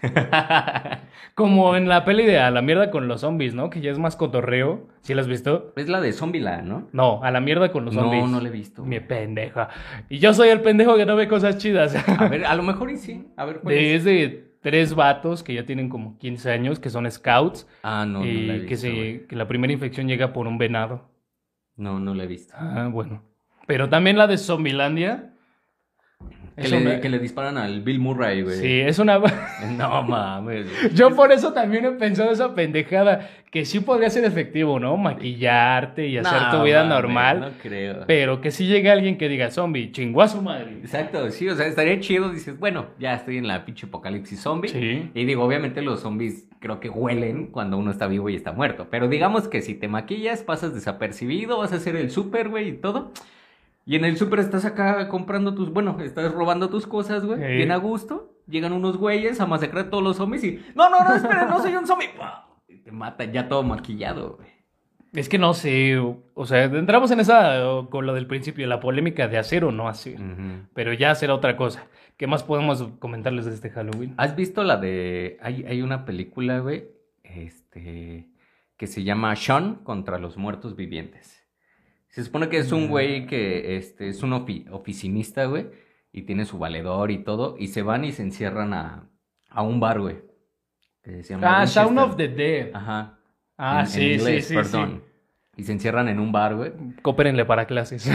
[1.34, 3.68] Como en la peli de A la mierda con los zombies, ¿no?
[3.70, 4.86] Que ya es más cotorreo.
[5.02, 5.72] ¿Sí la has visto?
[5.76, 6.88] Es la de Zombieland, ¿no?
[6.92, 8.28] No, a la mierda con los No, zombies.
[8.28, 8.84] no la he visto.
[8.84, 9.68] Mi pendeja.
[10.08, 11.94] Y yo soy el pendejo que no ve cosas chidas.
[12.18, 13.26] A ver, a lo mejor y sí.
[13.36, 13.98] A ver, ¿cuál De, es?
[14.00, 17.68] es de tres vatos que ya tienen como 15 años, que son scouts.
[17.82, 20.46] Ah, no, no y la he que, visto, se, que la primera infección llega por
[20.46, 21.10] un venado.
[21.76, 22.54] No, no la he visto.
[22.56, 23.22] Ah, bueno.
[23.66, 25.34] Pero también la de Zombielandia.
[26.56, 28.56] Que le, que le disparan al Bill Murray, güey.
[28.56, 29.18] Sí, es una...
[29.76, 30.66] No mames.
[30.94, 34.96] Yo por eso también he pensado esa pendejada, que sí podría ser efectivo, ¿no?
[34.96, 38.04] Maquillarte y hacer No, tu vida mames, normal, No creo.
[38.06, 40.78] pero que sí llegue alguien que diga zombie, chingó a su madre.
[40.80, 42.30] Exacto, sí, o sea, estaría chido.
[42.30, 44.70] Dices, bueno, ya estoy en la pinche apocalipsis zombie.
[44.70, 45.10] Sí.
[45.14, 48.86] Y digo, obviamente los zombies creo que huelen cuando uno está vivo y está muerto.
[48.90, 52.72] Pero digamos que si te maquillas, pasas desapercibido, vas a hacer el súper, güey, y
[52.72, 53.12] todo.
[53.86, 57.56] Y en el súper estás acá comprando tus, bueno, estás robando tus cosas, güey, Sí.
[57.56, 58.34] bien a gusto.
[58.48, 61.62] Llegan unos güeyes a masacrar a todos los zombies y, no, no, no, espera, no
[61.62, 62.10] soy un zombie.
[62.68, 64.56] Y te matan ya todo maquillado, güey.
[65.12, 69.28] Es que no sé, o, sea, entramos en esa, con lo del principio, la polémica
[69.28, 70.18] de hacer o no hacer,
[70.74, 71.86] pero ya será otra cosa.
[72.18, 74.14] ¿Qué más podemos comentarles de este Halloween?
[74.18, 75.38] ¿Has visto la de...
[75.40, 76.88] Hay, hay una película, güey,
[77.22, 78.28] este,
[78.76, 81.35] que se llama Sean contra los muertos vivientes.
[82.16, 85.66] Se supone que es un güey que este, es un ofi- oficinista, güey,
[86.12, 89.10] y tiene su valedor y todo, y se van y se encierran a,
[89.50, 90.16] a un bar, güey.
[91.02, 92.70] que se llama Ah, Sound of the Dead.
[92.74, 93.18] Ajá.
[93.58, 95.02] Ah, en- en sí, inglés, sí, sí, perdón.
[95.58, 96.70] Y se encierran en un bar, güey.
[96.70, 97.02] sí.
[97.02, 98.10] Coopérenle para clases.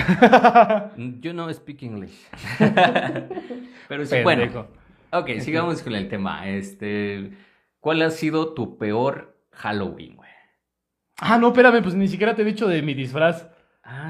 [1.22, 2.28] You no speak English.
[3.88, 4.26] Pero sí, Pendejo.
[4.26, 4.68] bueno.
[5.12, 6.50] Ok, sigamos con el tema.
[6.50, 7.34] Este,
[7.80, 10.30] ¿cuál ha sido tu peor Halloween, güey?
[11.20, 13.48] Ah, no, espérame, pues ni siquiera te he dicho de mi disfraz.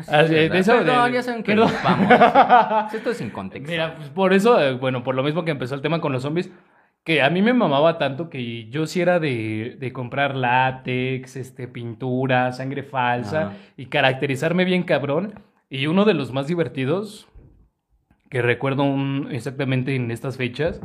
[0.07, 2.11] Ah, sí, de- eso, Perdón, de- ya saben que nos vamos.
[2.93, 3.69] Esto es sin contexto.
[3.71, 6.21] Mira, pues por eso, eh, bueno, por lo mismo que empezó el tema con los
[6.23, 6.49] zombies,
[7.03, 11.67] que a mí me mamaba tanto que yo sí era de, de comprar látex, este,
[11.67, 13.53] pintura, sangre falsa Ajá.
[13.77, 15.33] y caracterizarme bien cabrón.
[15.69, 17.27] Y uno de los más divertidos
[18.29, 20.79] que recuerdo un- exactamente en estas fechas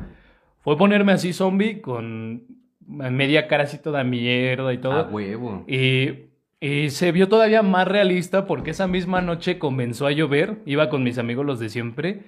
[0.61, 2.44] fue ponerme así zombie con
[2.88, 4.92] media cara así toda mierda y todo.
[4.94, 5.64] A huevo.
[5.68, 6.26] Y,
[6.61, 11.03] y se vio todavía más realista porque esa misma noche comenzó a llover, iba con
[11.03, 12.23] mis amigos los de siempre,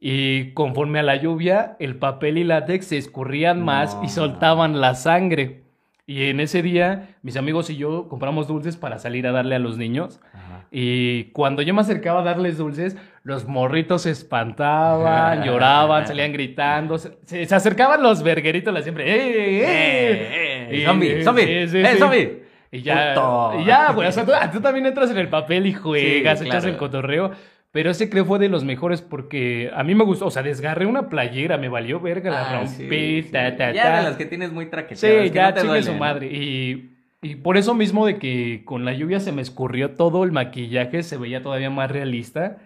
[0.00, 4.04] y conforme a la lluvia, el papel y látex se escurrían más No.
[4.04, 5.62] y soltaban la sangre.
[6.04, 9.60] Y en ese día, mis amigos y yo compramos dulces para salir a darle a
[9.60, 10.20] los niños.
[10.32, 10.66] Ajá.
[10.72, 16.98] Y cuando yo me acercaba a darles dulces, los morritos se espantaban, lloraban, salían gritando.
[16.98, 17.14] Se,
[17.54, 19.08] acercaban los vergueritos la siempre.
[19.08, 21.98] ¡Eh, eh, Eh, eh, zombie, zombie, sí, sí, eh, sí.
[21.98, 22.41] zombie.
[22.72, 23.60] Y ya, Puto.
[23.60, 26.46] y ya, güey, o sea, tú, tú también entras en el papel y juegas, Sí,
[26.46, 26.68] echas claro.
[26.74, 27.30] el cotorreo.
[27.70, 30.84] Pero ese creo fue de los mejores porque a mí me gustó, o sea, desgarré
[30.86, 33.56] una playera, me valió verga, la Ah, rompí, sí, ta, sí.
[33.56, 33.96] ta, Ya ta.
[33.98, 35.24] de las que tienes muy traqueteadas.
[35.28, 36.26] Sí, ya no te su madre.
[36.26, 36.90] Y,
[37.22, 41.02] y por eso mismo de que con la lluvia se me escurrió todo el maquillaje,
[41.02, 42.58] se veía todavía más realista.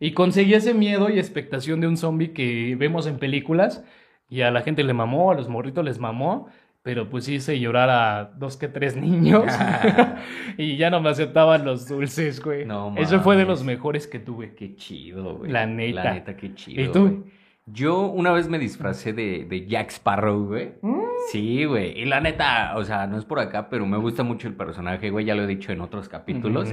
[0.00, 3.84] Y conseguí ese miedo y expectación de un zombie que vemos en películas.
[4.28, 6.48] Y a la gente le mamó, a los morritos les mamó.
[6.86, 9.42] Pero pues hice llorar a dos que tres niños.
[10.56, 12.64] y ya no me aceptaban los dulces, güey.
[12.64, 14.54] No Eso fue de los mejores que tuve.
[14.54, 15.50] Qué chido, güey.
[15.50, 16.04] La neta.
[16.04, 16.84] La neta, qué chido.
[16.84, 17.00] ¿Y tú?
[17.00, 17.22] güey.
[17.68, 20.74] Yo una vez me disfracé de, de Jack Sparrow, güey.
[20.82, 21.00] Mm.
[21.32, 21.98] Sí, güey.
[22.00, 25.10] Y la neta, o sea, no es por acá, pero me gusta mucho el personaje,
[25.10, 25.24] güey.
[25.24, 26.72] Ya lo he dicho en otros capítulos.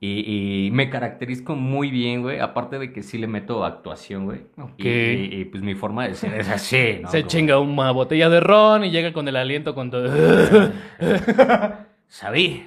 [0.00, 2.40] Y, y me caracterizo muy bien, güey.
[2.40, 4.40] Aparte de que sí le meto actuación, güey.
[4.58, 4.72] Ok.
[4.78, 7.08] Y, y- y, pues mi forma de ser es así, ¿no?
[7.10, 10.10] Se Como, chinga una botella de ron y llega con el aliento con todo.
[12.08, 12.66] Sabí.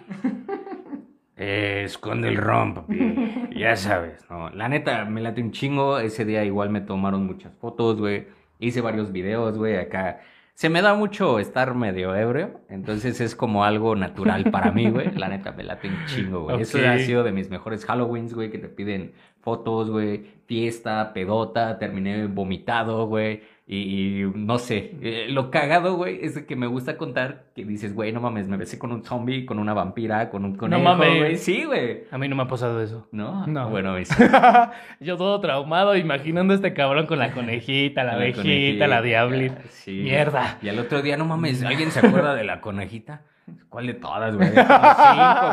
[1.38, 3.50] Eh, esconde el ron, papi.
[3.56, 4.50] Ya sabes, ¿no?
[4.50, 6.00] La neta, me late un chingo.
[6.00, 8.28] Ese día igual me tomaron muchas fotos, güey.
[8.60, 10.22] Hice varios videos, güey, acá
[10.54, 15.12] Se me da mucho estar medio ebrio, entonces es como algo natural para mí, güey.
[15.12, 16.62] La neta, me late un chingo, güey.
[16.62, 21.78] Eso ha sido de mis mejores Halloweens, güey, que te piden fotos, güey, fiesta, pedota,
[21.78, 23.42] terminé vomitado, güey.
[23.68, 27.96] Y, y no sé, eh, lo cagado, güey, es que me gusta contar que dices,
[27.96, 31.18] güey, no mames, me besé con un zombie, con una vampira, con un conejo, mames.
[31.18, 31.38] güey.
[31.38, 32.04] Sí, güey.
[32.12, 33.08] A mí no me ha pasado eso.
[33.12, 33.48] ¿No?
[33.48, 33.68] No.
[33.72, 34.10] Bueno, es...
[35.00, 39.02] Yo todo traumado imaginando a este cabrón con la conejita, la La abejita, conejita, la
[39.02, 39.62] diablita.
[39.72, 40.02] sí.
[40.04, 40.60] Mierda.
[40.62, 43.24] Y al otro día, no mames, ¿alguien se acuerda de la conejita?
[43.70, 44.50] ¿Cuál de todas, güey?
[44.56, 44.66] Cinco,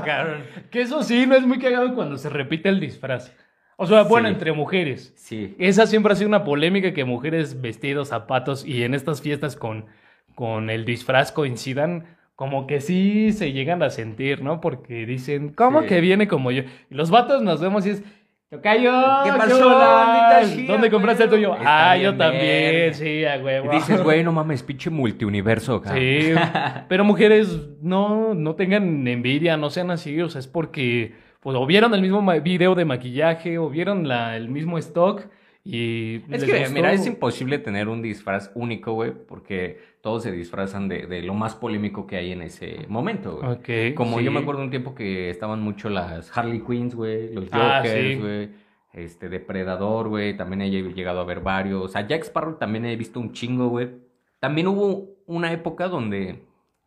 [0.05, 0.42] cabrón.
[0.70, 3.35] Que eso sí, no es muy cagado cuando se repite el disfraz.
[3.77, 4.35] O sea, bueno, Sí.
[4.35, 5.13] entre mujeres.
[5.17, 5.55] Sí.
[5.59, 9.87] Esa siempre ha sido una polémica que mujeres vestidos, zapatos y en estas fiestas con,
[10.35, 12.05] con el disfraz coincidan,
[12.37, 14.61] como que sí se llegan a sentir, ¿no?
[14.61, 15.89] Porque dicen, ¿cómo Sí.
[15.89, 16.63] que viene como yo?
[16.91, 18.03] Y los vatos nos vemos y es,
[18.51, 18.93] Tocayo,
[19.25, 20.67] ¿Qué ¿qué pasó?
[20.69, 21.55] ¿Dónde compraste el tuyo?
[21.65, 23.73] Ah, yo también, sí, a huevo.
[23.73, 26.03] Y dices, güey, no mames, pinche multiuniverso, cabrón.
[26.03, 26.33] Sí,
[26.89, 31.67] pero mujeres no, no tengan envidia, no sean así, o sea, es porque pues, o
[31.67, 35.27] vieron el mismo video de maquillaje o vieron la, el mismo stock
[35.65, 36.75] y Es que, gustó.
[36.75, 41.35] mira, es imposible tener un disfraz único, güey, porque todos se disfrazan de, de lo
[41.35, 43.53] más polémico que hay en ese momento, güey.
[43.91, 44.25] Ok, Como sí.
[44.25, 48.15] yo me acuerdo un tiempo que estaban mucho las Harley Quinns, güey, los Ah, Jokers,
[48.15, 48.21] sí.
[48.21, 48.49] güey,
[48.93, 51.95] este, Depredador, güey, también he llegado a ver varios.
[51.95, 53.89] A Jack Sparrow también he visto un chingo, güey.
[54.41, 56.43] También hubo una época donde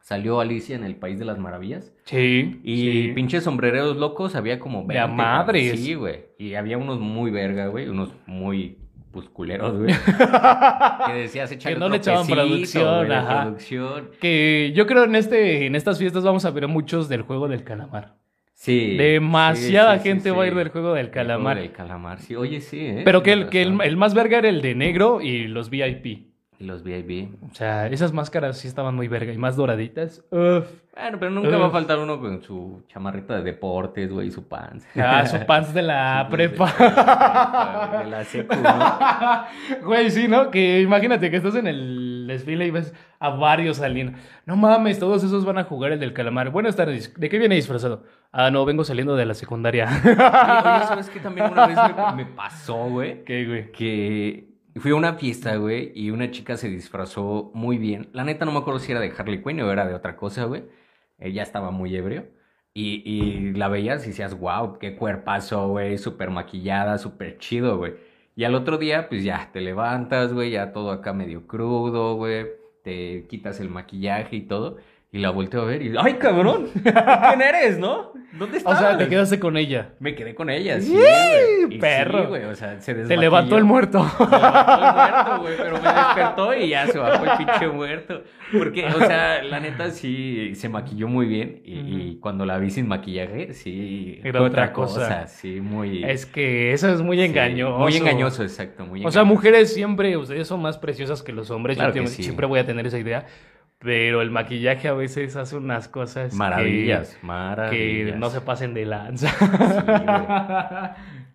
[0.06, 1.92] salió Alicia en el País de las Maravillas.
[2.04, 2.76] Sí, Y
[3.08, 3.12] sí.
[3.16, 5.64] pinches sombrereros locos había como De a 20, madres.
[5.70, 5.84] cabrón.
[5.84, 6.20] Sí, güey.
[6.38, 7.90] Y había unos muy verga, güey.
[7.90, 8.78] Unos muy
[9.12, 9.96] pusculeros, güey.
[11.08, 13.44] que decías echar Que no le echaban producción, ajá.
[13.46, 14.12] producción.
[14.22, 17.64] Que yo creo en este, en estas fiestas vamos a ver muchos del juego del
[17.64, 18.14] calamar.
[18.54, 18.96] Sí.
[18.98, 20.36] Demasiada sí, sí, sí, gente sí.
[20.36, 21.56] va a ir del juego del El calamar.
[21.58, 22.20] juego del calamar.
[22.20, 23.02] Sí, oye, sí, ¿eh?
[23.04, 26.35] Pero que, el, que el, el más verga era el de negro y los VIP.
[26.58, 27.34] Y los VIP.
[27.52, 30.24] O sea, esas máscaras sí estaban muy verga y más doraditas.
[30.32, 30.66] Uf.
[30.96, 34.48] Bueno, pero nunca va a faltar uno con su chamarrita de deportes, güey, y su
[34.48, 34.88] pants.
[34.96, 36.72] Ah, su pants de la prepa.
[37.92, 39.46] De, de la secu, ¿no?
[39.86, 40.50] Güey, sí, ¿no?
[40.52, 44.18] Que imagínate que estás en el desfile y ves a varios saliendo.
[44.46, 46.50] No mames, todos esos van a jugar el del calamar.
[46.52, 47.14] Buenas tardes.
[47.20, 48.04] ¿De qué viene disfrazado?
[48.32, 49.90] Ah, no, vengo saliendo de la secundaria.
[50.06, 50.16] Oye,
[50.88, 51.20] ¿sabes qué?
[51.20, 51.78] También una vez
[52.16, 53.24] me, me pasó, güey.
[53.26, 53.72] ¿Qué, güey?
[53.74, 58.10] que fui a una fiesta, güey, y una chica se disfrazó muy bien.
[58.14, 60.46] La neta no me acuerdo si era de Harley Quinn o era de otra cosa,
[60.46, 60.64] güey.
[61.18, 62.28] Ella estaba muy ebrio.
[62.74, 67.94] Y, y la veías y decías, wow, qué cuerpazo, güey, súper maquillada, súper chido, güey.
[68.36, 72.48] Y al otro día, pues ya te levantas, güey, ya todo acá medio crudo, güey.
[72.84, 74.78] Te quitas el maquillaje y todo.
[75.16, 76.68] Y la volteo a ver y, ¡ay, cabrón!
[76.84, 78.12] ¿Quién eres, no?
[78.38, 78.80] ¿Dónde O estás?
[78.80, 79.92] sea, te quedaste con ella.
[80.00, 81.74] Me quedé con ella, sí, güey.
[81.74, 82.24] Y perro.
[82.24, 84.06] Sí, güey, o sea, se Se levantó el muerto.
[84.18, 88.24] Se levantó el muerto, güey, pero me despertó y ya se bajó el pinche muerto.
[88.52, 92.70] Porque, o sea, la neta sí se maquilló muy bien y, y cuando la vi
[92.70, 94.20] sin maquillaje, sí.
[94.22, 95.28] Era fue otra cosa.
[95.28, 96.04] Sí, muy.
[96.04, 97.78] Es que eso es muy sí, engañoso.
[97.78, 98.86] Muy engañoso, exacto.
[98.86, 99.26] Muy O sea, engañoso.
[99.34, 101.78] mujeres siempre, ustedes son más preciosas que los hombres.
[101.78, 102.24] Claro Yo que te- sí.
[102.24, 103.26] siempre voy a tener esa idea.
[103.86, 108.18] Pero el maquillaje a veces hace unas cosas que- Maravillas, que, maravillas.
[108.18, 109.30] no se pasen de lanza.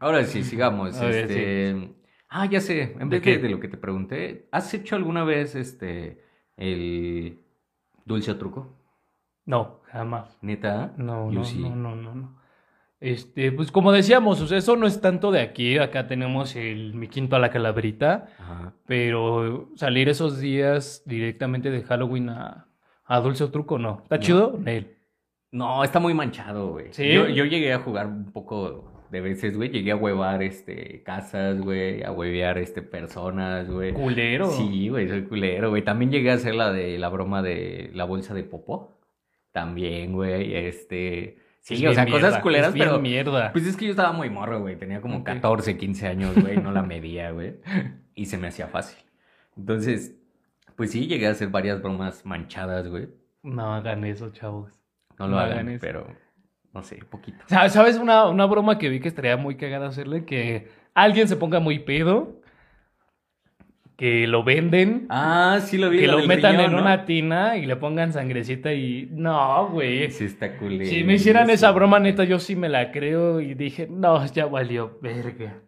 [0.00, 0.98] Ahora sí, sigamos.
[1.00, 1.94] Ver, este...
[2.28, 2.96] Ah, ya sé.
[2.98, 6.22] En ¿De vez de, de lo que te pregunté, ¿has hecho alguna vez este
[6.56, 7.38] el
[8.04, 8.76] dulce o truco?
[9.46, 10.38] no, jamás.
[10.42, 10.92] Neta.
[10.96, 11.58] No, Yo no, sí.
[11.60, 12.39] no, no, no, no.
[13.00, 15.78] Este, pues como decíamos, o sea, eso no es tanto de aquí.
[15.78, 18.28] Acá tenemos el mi quinto a la calabrita.
[18.38, 18.74] Ajá.
[18.86, 22.68] Pero salir esos días directamente de Halloween a,
[23.06, 24.00] a Dulce o Truco, no.
[24.02, 24.22] ¿Está No.
[24.22, 24.58] chido?
[25.52, 26.88] No, está muy manchado, güey.
[26.92, 27.10] ¿Sí?
[27.12, 29.70] Yo, yo llegué a jugar un poco de veces, güey.
[29.70, 32.04] Llegué a huevar este casas, güey.
[32.04, 33.92] A huevear este personas, güey.
[33.92, 34.50] Culero.
[34.50, 35.82] Sí, güey, soy culero, güey.
[35.82, 39.00] También llegué a hacer la de la broma de la bolsa de popó.
[39.52, 40.54] También, güey.
[40.54, 41.38] Este.
[41.60, 42.98] Sí, o sea, cosas culeras, pero.
[42.98, 43.52] mierda.
[43.52, 44.76] Pues es que yo estaba muy morro, güey.
[44.76, 45.24] Tenía como Ok.
[45.26, 46.56] 14, 15 años, güey.
[46.56, 47.56] No la medía, güey.
[48.14, 48.98] Y se me hacía fácil.
[49.56, 50.14] Entonces,
[50.76, 53.08] pues sí, llegué a hacer varias bromas manchadas, güey.
[53.42, 54.72] No hagan eso, chavos.
[55.18, 55.80] No lo No hagan, hagan eso.
[55.80, 56.06] pero
[56.72, 57.38] no sé, poquito.
[57.46, 60.24] Sa- ¿Sabes una, una broma que vi que estaría muy cagada hacerle?
[60.24, 62.39] Que alguien se ponga muy pedo,
[64.00, 65.98] que lo venden, Ah, sí lo vi.
[66.00, 66.80] que lo metan riñón, en ¿no?
[66.80, 69.06] una tina y le pongan sangrecita y...
[69.12, 70.10] No, güey.
[70.10, 70.88] Sí, está culero.
[70.90, 71.52] Si me hicieran sí.
[71.52, 75.58] esa broma, neta, yo sí me la creo y dije, no, ya valió, verga.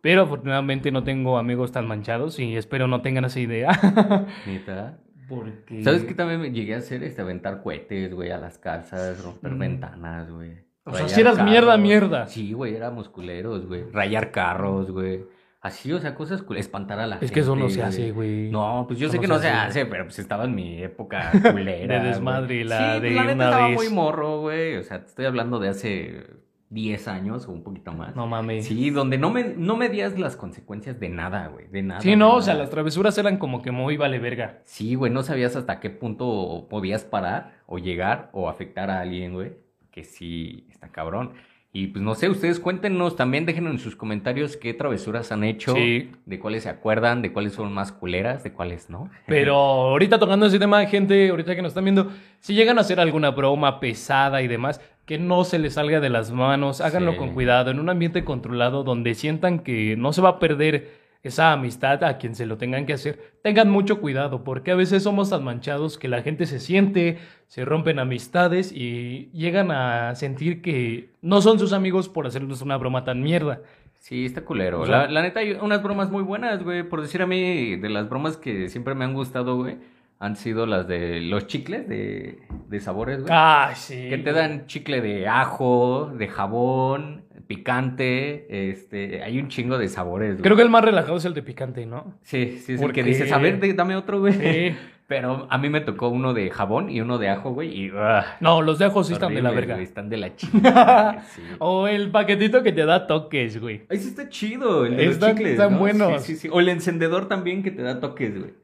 [0.00, 3.68] Pero afortunadamente no tengo amigos tan manchados y espero no tengan esa idea.
[4.46, 4.98] Neta.
[5.28, 5.82] Porque...
[5.84, 7.02] ¿Sabes qué también me llegué a hacer?
[7.04, 9.58] Este, aventar cohetes, güey, a las casas, romper Mm.
[9.58, 10.52] ventanas, güey.
[10.84, 12.26] O sea, si eras mierda, mierda.
[12.26, 13.84] Sí, güey, éramos culeros, güey.
[13.92, 15.20] Rayar carros, güey.
[15.62, 17.26] Así, o sea, cosas cul- espantar a la gente.
[17.26, 18.50] Es que eso no se hace, güey.
[18.50, 19.80] No, pues yo Eso sé que no se hace.
[19.80, 22.00] hace, pero pues estaba en mi época culera.
[22.02, 23.76] De desmadre, la sí, de pues, la neta una estaba vez.
[23.76, 24.76] muy morro, güey.
[24.76, 26.24] O sea, te estoy hablando de hace
[26.70, 28.16] 10 años o un poquito más.
[28.16, 28.66] No mames.
[28.66, 31.68] Sí, donde no, me, no medías las consecuencias de nada, güey.
[31.68, 32.00] De nada.
[32.00, 32.38] Sí, no, nada.
[32.38, 34.62] o sea, las travesuras eran como que muy vale verga.
[34.64, 39.32] Sí, güey, no sabías hasta qué punto podías parar o llegar o afectar a alguien,
[39.34, 39.52] güey.
[39.92, 41.34] Que sí, está cabrón.
[41.74, 45.74] Y pues no sé, ustedes cuéntenos también, déjenos en sus comentarios qué travesuras han hecho,
[45.74, 46.10] Sí.
[46.26, 49.08] de cuáles se acuerdan, de cuáles son más culeras, de cuáles no.
[49.26, 53.00] Pero ahorita tocando ese tema, gente, ahorita que nos están viendo, si llegan a hacer
[53.00, 57.18] alguna broma pesada y demás, que no se les salga de las manos, háganlo Sí.
[57.18, 61.52] con cuidado, en un ambiente controlado donde sientan que no se va a perder esa
[61.52, 63.32] amistad a quien se lo tengan que hacer.
[63.42, 67.64] Tengan mucho cuidado, porque a veces somos tan manchados que la gente se siente, se
[67.64, 73.04] rompen amistades y llegan a sentir que no son sus amigos por hacerles una broma
[73.04, 73.60] tan mierda.
[74.00, 74.80] Sí, está culero.
[74.80, 76.82] O sea- la, la neta, hay unas bromas muy buenas, güey.
[76.82, 79.76] Por decir a mí, de las bromas que siempre me han gustado, güey,
[80.22, 83.32] han sido las de los chicles de, de sabores, güey.
[83.34, 84.08] Ay, sí.
[84.08, 90.34] Que te dan chicle de ajo, de jabón, picante, este, hay un chingo de sabores,
[90.34, 90.42] güey.
[90.42, 92.14] Creo que el más relajado es el de picante, ¿no?
[92.22, 93.08] Sí, sí, es ¿Por el que qué?
[93.08, 94.32] dices, a ver, de- dame otro, güey.
[94.34, 94.76] Sí.
[95.08, 97.90] Pero a mí me tocó uno de jabón y uno de ajo, güey, y...
[97.94, 99.74] ah, No, los de ajo sí están de la verga.
[99.74, 101.42] güey, están de la chingada, sí.
[101.58, 103.82] O el paquetito que te da toques, güey.
[103.90, 105.78] Sí está chido, el de los chicles, están ¿no?
[105.80, 106.22] buenos.
[106.22, 106.48] Sí, sí, sí.
[106.50, 108.54] O el encendedor también que te da toques, güey.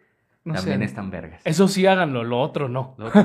[0.49, 0.85] No también sé.
[0.87, 1.41] están vergas.
[1.45, 2.95] Eso sí háganlo, lo otro no.
[2.99, 3.23] Lo otro,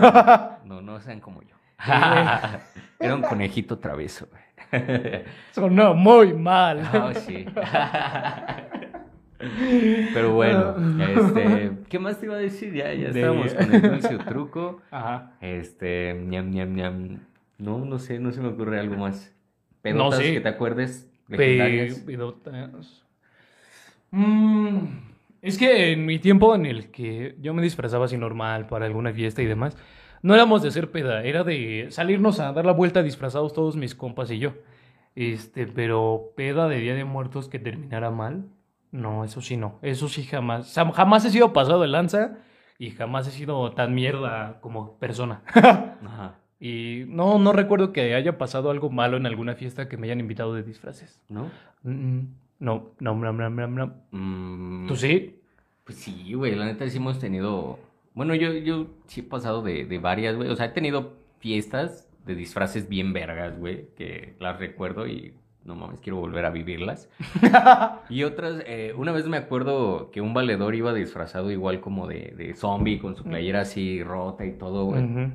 [0.66, 1.56] no, no sean como yo.
[3.00, 4.28] Era un conejito travieso.
[5.52, 6.82] Sonó muy mal.
[6.94, 7.46] Ah, sí.
[10.14, 12.74] Pero bueno, este, ¿qué más te iba a decir?
[12.74, 14.82] Ya, ya De- estábamos con el dulce truco.
[14.90, 15.34] Ajá.
[15.42, 17.20] Este, ñam, ñam, ñam.
[17.58, 19.34] No, no sé, no se me ocurre algo más.
[19.72, 20.34] No Pedotas sé.
[20.34, 21.96] que te acuerdes, legendarias.
[22.00, 23.04] Pe- pedotas.
[24.12, 24.86] Mm,
[25.44, 29.12] es que en mi tiempo en el que yo me disfrazaba así normal para alguna
[29.12, 29.78] fiesta y demás,
[30.22, 33.94] no éramos de hacer peda, era de salirnos a dar la vuelta disfrazados todos mis
[33.94, 34.54] compas y yo.
[35.16, 38.46] Este, pero peda de Día de Muertos que terminara mal,
[38.92, 42.38] no, eso sí no, eso sí jamás, jamás he sido pasado de lanza
[42.80, 45.42] y jamás he sido tan mierda como persona.
[45.54, 46.40] Ajá.
[46.58, 50.22] Y no, no recuerdo que haya pasado algo malo en alguna fiesta que me hayan
[50.22, 51.22] invitado de disfraces.
[51.28, 51.52] ¿No?
[51.84, 52.28] Mm,
[52.64, 53.94] No, no, no, no, no, no.
[54.12, 55.36] Mm, ¿Tú sí?
[55.84, 57.78] Pues sí, güey, la neta sí hemos tenido...
[58.14, 60.50] Bueno, yo, yo sí he pasado de, de varias, güey.
[60.50, 65.34] O sea, he tenido fiestas de disfraces bien vergas, güey, que las recuerdo y
[65.66, 67.10] no mames, quiero volver a vivirlas.
[68.10, 72.34] y otras, eh, una vez me acuerdo que un valedor iba disfrazado igual como de,
[72.38, 75.32] de zombie, con su playera así rota y todo, güey.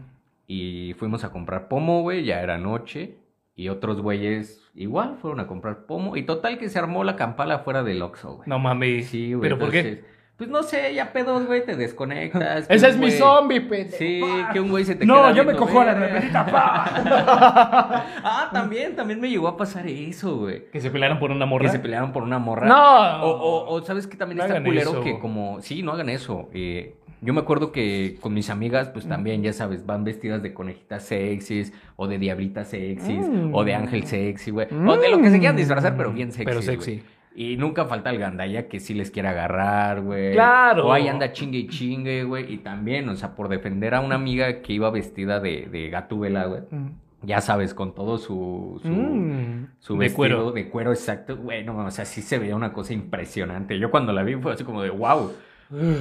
[0.47, 3.19] Y fuimos a comprar pomo, güey, ya era noche.
[3.59, 6.17] Y otros güeyes igual fueron a comprar pomo.
[6.17, 8.49] Y total que se armó la campala afuera del Oxxo, güey.
[8.49, 9.09] No mames.
[9.09, 9.43] Sí, güey.
[9.43, 10.05] ¿Pero por qué?
[10.37, 12.67] Pues no sé, ya pedos, güey, te desconectas.
[12.71, 13.97] Ese es mi zombie, pendejo.
[13.99, 16.47] Sí, que un güey se te No, queda yo me cojo a la repetita.
[16.47, 16.85] pa.
[18.23, 20.67] ah, también, también me llegó a pasar eso, güey.
[20.71, 21.65] que se pelearon por una morra.
[21.65, 22.69] Que se pelearon por una morra.
[22.69, 23.25] No.
[23.25, 25.01] O, o, o sabes que también No está culero eso.
[25.03, 25.61] que como...
[25.63, 26.49] Sí, no hagan eso.
[26.55, 30.55] Eh, yo me acuerdo que con mis amigas, pues también, ya sabes, van vestidas de
[30.55, 33.55] conejitas sexys, o de diablitas sexys, Mm.
[33.55, 34.69] o de ángel sexy, güey.
[34.87, 36.45] O de lo que se quieran disfrazar, pero bien sexy.
[36.45, 37.03] Pero sexy.
[37.35, 40.33] Y nunca falta el gandalla que sí les quiere agarrar, güey.
[40.33, 40.89] Claro.
[40.89, 42.53] O ahí anda chingue y chingue, güey.
[42.53, 46.47] Y también, o sea, por defender a una amiga que iba vestida de, de gatúbela,
[46.47, 46.63] güey.
[46.71, 46.89] Mm.
[47.23, 49.67] Ya sabes, con todo su, su, Mm.
[49.79, 50.53] su De vestido cuero.
[50.53, 51.37] de cuero exacto.
[51.37, 53.79] Bueno, o sea, sí se veía una cosa impresionante.
[53.79, 55.33] Yo cuando la vi fue así como de wow.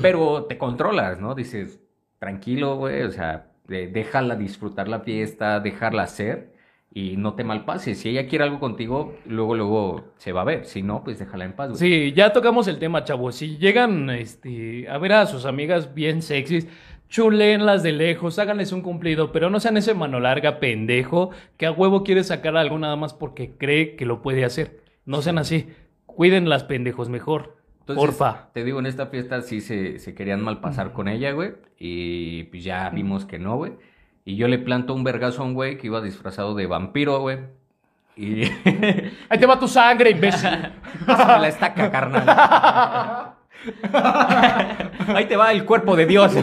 [0.02, 1.36] Pero te controlas, ¿no?
[1.36, 1.80] Dices,
[2.20, 3.04] tranquilo, güey.
[3.04, 6.54] O sea, déjala disfrutar la fiesta, dejarla hacer
[6.94, 8.00] y no te malpases.
[8.00, 10.66] Si ella quiere algo contigo, luego, luego se va a ver.
[10.66, 11.80] Si no, pues déjala en paz, güey.
[11.80, 13.36] Sí, ya tocamos el tema, chavos.
[13.36, 16.68] Si llegan este, a ver a sus amigas bien sexys,
[17.10, 21.72] chulenlas de lejos, háganles un cumplido, pero no sean ese mano larga pendejo que a
[21.72, 24.82] huevo quiere sacar algo nada más porque cree que lo puede hacer.
[25.06, 25.68] No sean así.
[26.06, 27.57] Cuiden las pendejos mejor.
[27.88, 28.50] Entonces, Porfa.
[28.52, 31.54] Te digo, en esta fiesta sí se, se querían malpasar con ella, güey.
[31.80, 33.74] Y pues ya vimos que no, güey.
[34.26, 37.40] Y yo le planto un vergazo a un güey que iba disfrazado de vampiro, güey.
[38.18, 38.44] Y
[39.30, 40.50] Ahí te va tu sangre, imbécil.
[41.06, 43.34] Pásame la estaca, carnal.
[45.16, 46.36] Ahí te va el cuerpo de Dios.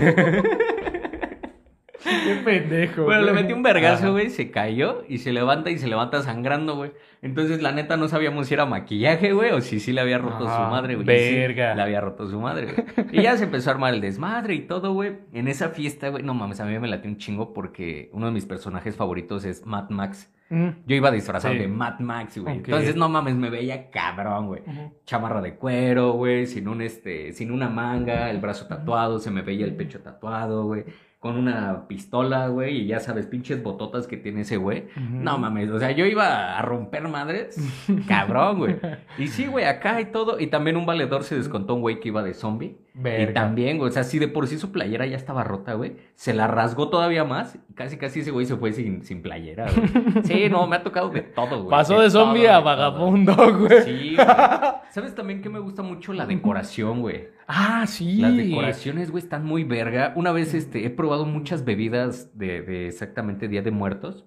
[2.04, 3.04] Qué pendejo.
[3.04, 3.42] Bueno, le güey.
[3.42, 6.92] metí un vergazo, güey, se cayó y se levanta y se levanta sangrando, güey.
[7.22, 10.46] Entonces, la neta, no sabíamos si era maquillaje, güey, o si sí le había roto
[10.46, 11.06] Ah, su madre, güey.
[11.06, 11.74] Sí, verga.
[11.74, 13.06] le había roto su madre, güey.
[13.12, 15.12] Y ya se empezó a armar el desmadre y todo, güey.
[15.32, 18.32] En esa fiesta, güey, no mames, a mí me latió un chingo porque uno de
[18.32, 20.30] mis personajes favoritos es Mad Max.
[20.50, 20.68] Mm.
[20.86, 21.60] Yo iba disfrazado Sí.
[21.60, 22.56] de Mad Max, güey.
[22.56, 24.62] Entonces, no mames, me veía cabrón, güey.
[25.06, 29.40] Chamarra de cuero, güey, sin un este, sin una manga, el brazo tatuado, se me
[29.40, 30.84] veía el pecho tatuado, güey,
[31.24, 34.88] con una pistola, güey, y ya sabes, pinches bototas que tiene ese güey.
[35.10, 37.56] No mames, o sea, yo iba a romper madres,
[38.06, 38.76] cabrón, güey.
[39.16, 42.08] Y sí, güey, acá y todo, y también un valedor se descontó un güey que
[42.08, 42.76] iba de zombie.
[42.92, 43.30] Verga.
[43.30, 45.96] Y también, güey, o sea, si de por sí su playera ya estaba rota, güey,
[46.14, 50.22] se la rasgó todavía más, casi casi ese güey se fue sin, sin playera, güey.
[50.24, 51.70] Sí, no, me ha tocado de todo, güey.
[51.70, 53.82] Pasó de zombie a vagabundo, güey.
[53.82, 54.26] Sí, güey.
[54.90, 57.28] ¿Sabes también que me gusta mucho la decoración, güey?
[57.46, 58.18] Ah, sí.
[58.18, 60.12] Las decoraciones, güey, están muy verga.
[60.16, 64.24] Una vez este, he probado muchas bebidas de, de exactamente Día de Muertos,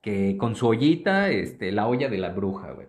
[0.00, 2.86] que con su ollita, este, la olla de la bruja, güey.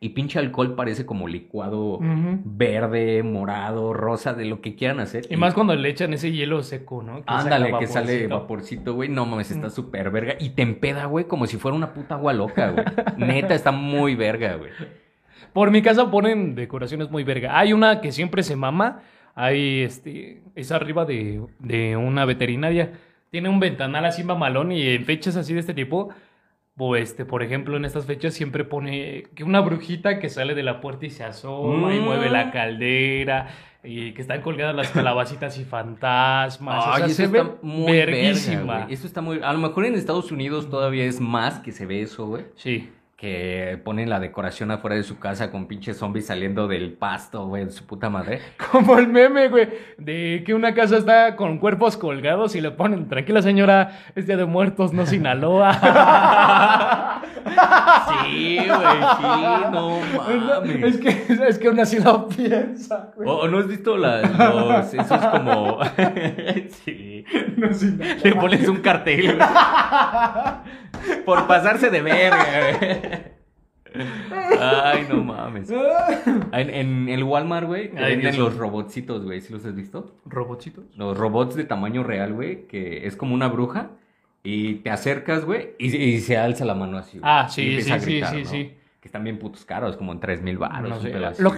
[0.00, 1.98] Y pinche alcohol parece como licuado
[2.44, 5.26] verde, morado, rosa, de lo que quieran hacer.
[5.28, 7.16] Y más cuando le echan ese hielo seco, ¿no?
[7.16, 8.38] Que Ándale, que sale vaporcito.
[8.38, 9.08] vaporcito, güey.
[9.08, 10.34] No mames, está súper verga.
[10.38, 12.84] Y te empeda, güey, como si fuera una puta agua loca, güey.
[13.16, 14.70] Neta, está muy verga, güey.
[15.52, 17.58] Por mi casa ponen decoraciones muy verga.
[17.58, 19.00] Hay una que siempre se mama.
[19.34, 20.42] Hay este.
[20.54, 22.92] Es arriba de, de una veterinaria.
[23.30, 26.10] Tiene un ventanal así mamalón y en fechas así de este tipo.
[26.78, 30.62] Pues, este, por ejemplo, en estas fechas siempre pone que una brujita que sale de
[30.62, 32.04] la puerta y se asoma y Mm.
[32.04, 33.48] mueve la caldera.
[33.84, 36.84] Y que están colgadas las calabacitas y fantasmas.
[36.84, 38.86] o Ay, sea, eso se está ve muy verga, verguísima.
[38.90, 39.40] Eso está muy...
[39.42, 42.44] A lo mejor en Estados Unidos todavía es más que se ve eso, güey.
[42.56, 42.90] Sí.
[43.18, 47.64] Que ponen la decoración afuera de su casa con pinches zombies saliendo del pasto, güey,
[47.64, 48.40] de su puta madre.
[48.70, 53.08] Como el meme, güey, de que una casa está con cuerpos colgados y le ponen,
[53.08, 55.72] tranquila señora, es día de muertos, no Sinaloa.
[58.08, 60.84] Sí, güey, sí, no mames.
[60.84, 63.28] es que, es que aún así lo piensa, güey.
[63.28, 65.78] O, o no has visto las, los, esos como...
[66.84, 67.24] sí.
[67.56, 68.16] No Sinaloa.
[68.24, 69.48] Le pones un cartel, güey.
[71.24, 72.46] Por pasarse de verga,
[72.78, 73.38] güey.
[74.60, 75.70] Ay, no mames.
[75.70, 79.40] En, en el Walmart, güey, te venden Dios los robotcitos, güey.
[79.40, 80.20] ¿Sí los has visto?
[80.24, 80.84] ¿Robotsitos?
[80.96, 83.90] Los robots de tamaño real, güey, que es como una bruja.
[84.44, 87.30] Y te acercas, güey, y, y se alza la mano así, güey.
[87.30, 88.48] Ah, sí, sí, a sí, gritar, sí, ¿no?
[88.50, 88.72] sí.
[89.00, 90.90] Que están bien putos caros, como en 3 mil baros.
[90.90, 91.12] No sé.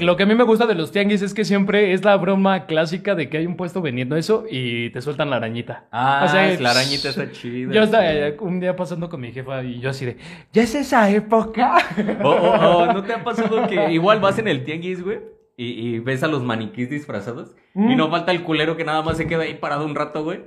[0.04, 2.66] Lo, que a mí me gusta de los tianguis es que siempre es la broma
[2.66, 5.86] clásica de que hay un puesto vendiendo eso y te sueltan la arañita.
[5.90, 7.72] Ah, O sea, la arañita está chida.
[7.72, 8.10] Yo estaba sí.
[8.12, 10.18] eh, un día pasando con mi jefa y yo así de,
[10.52, 11.76] ¿ya es esa época?
[12.22, 15.20] O, o- o, ¿no te ha pasado que igual vas en el tianguis, güey?
[15.56, 17.54] Y, y ves a los maniquís disfrazados.
[17.72, 17.90] Mm.
[17.90, 20.40] Y no falta el culero que nada más se queda ahí parado un rato, güey.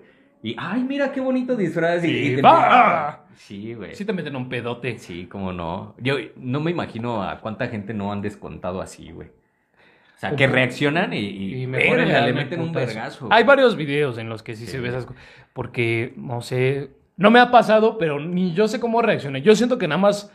[0.44, 2.04] Y, ay, mira qué bonito disfraz.
[2.04, 3.26] Y, Y y te- ¡va!
[3.36, 3.96] Sí, güey.
[3.96, 5.00] Sí te meten un pedote.
[5.00, 5.96] Sí, cómo no.
[5.98, 9.30] Yo no me imagino a cuánta gente no han descontado así, güey.
[9.30, 13.28] O sea, que reaccionan y, y, Y me verga, le meten un vergazo.
[13.32, 14.74] Hay varios videos en los que sí, Sí.
[14.74, 15.22] se ve esas cosas.
[15.54, 19.42] Porque, no sé, no me ha pasado, pero ni yo sé cómo reaccionar.
[19.42, 20.32] Yo siento que nada más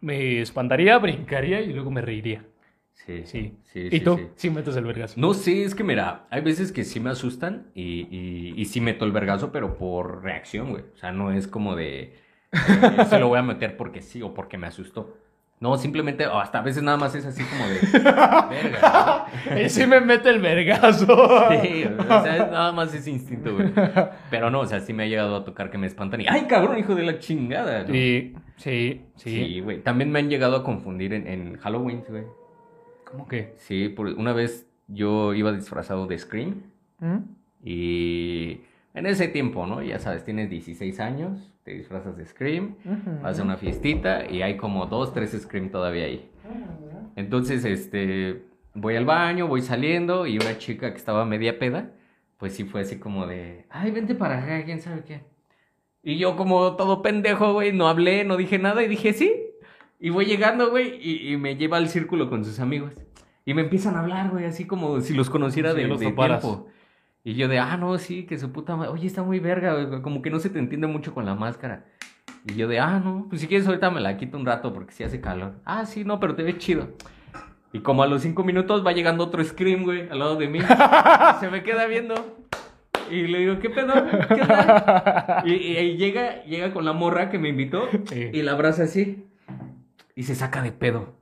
[0.00, 2.44] me espantaría, brincaría y luego me reiría.
[3.06, 3.54] Sí, Sí.
[3.72, 4.16] sí, ¿Y sí, tú?
[4.16, 4.26] sí.
[4.36, 5.14] Sí, metes el vergazo.
[5.18, 8.80] No sé, es que mira, hay veces que sí me asustan y, y, y sí
[8.80, 10.84] meto el vergazo, pero por reacción, güey.
[10.94, 12.14] O sea, no es como de,
[12.52, 15.16] eh, se lo voy a meter porque sí o porque me asustó.
[15.60, 17.80] No, simplemente, o hasta a veces nada más es así como de,
[18.48, 19.26] verga.
[19.62, 21.04] Y sí me mete el vergazo.
[21.50, 23.70] Sí, o sea, es nada más ese instinto, güey.
[24.30, 26.46] Pero no, o sea, sí me ha llegado a tocar que me espantan y, ay,
[26.46, 27.82] cabrón, hijo de la chingada.
[27.82, 27.92] ¿no?
[27.92, 29.30] Sí, sí, sí.
[29.30, 29.82] Sí, güey.
[29.82, 32.24] También me han llegado a confundir en, en Halloween, güey.
[33.10, 33.54] ¿Cómo que?
[33.56, 36.62] Sí, por, una vez yo iba disfrazado de Scream.
[36.98, 37.18] ¿Mm?
[37.64, 38.60] Y
[38.94, 39.82] en ese tiempo, ¿no?
[39.82, 42.76] Ya sabes, tienes 16 años, te disfrazas de Scream,
[43.22, 46.28] vas a una fiestita y hay como dos, tres Scream todavía ahí.
[47.16, 48.42] Entonces, este,
[48.74, 51.90] voy al baño, voy saliendo y una chica que estaba media peda,
[52.38, 55.20] pues sí fue así como de, ay, vente para acá, quién sabe qué.
[56.02, 59.39] Y yo como todo pendejo, güey, no hablé, no dije nada y dije sí.
[60.00, 62.92] Y voy llegando, güey, y, y me lleva al círculo con sus amigos.
[63.44, 66.06] Y me empiezan a hablar, güey, así como si los conociera Sí, de, los de
[66.12, 66.68] tiempo.
[67.22, 68.90] Y yo de, ah, no, sí, que su puta madre.
[68.92, 71.84] Oye, está muy verga, güey, como que no se te entiende mucho con la máscara.
[72.46, 74.92] Y yo de, ah, no, pues si quieres ahorita me la quito un rato porque
[74.94, 75.56] sí hace calor.
[75.66, 76.88] Ah, sí, no, pero te ves chido.
[77.72, 80.60] Y como a los cinco minutos va llegando otro Scream, güey, al lado de mí.
[81.40, 82.14] Se me queda viendo.
[83.10, 83.92] Y le digo, ¿qué pedo?
[84.28, 85.42] ¿Qué onda?
[85.44, 88.30] Y, y- y llega, llega con la morra que me invitó Sí.
[88.32, 89.26] y la abraza así.
[90.20, 91.14] Y se saca de pedo.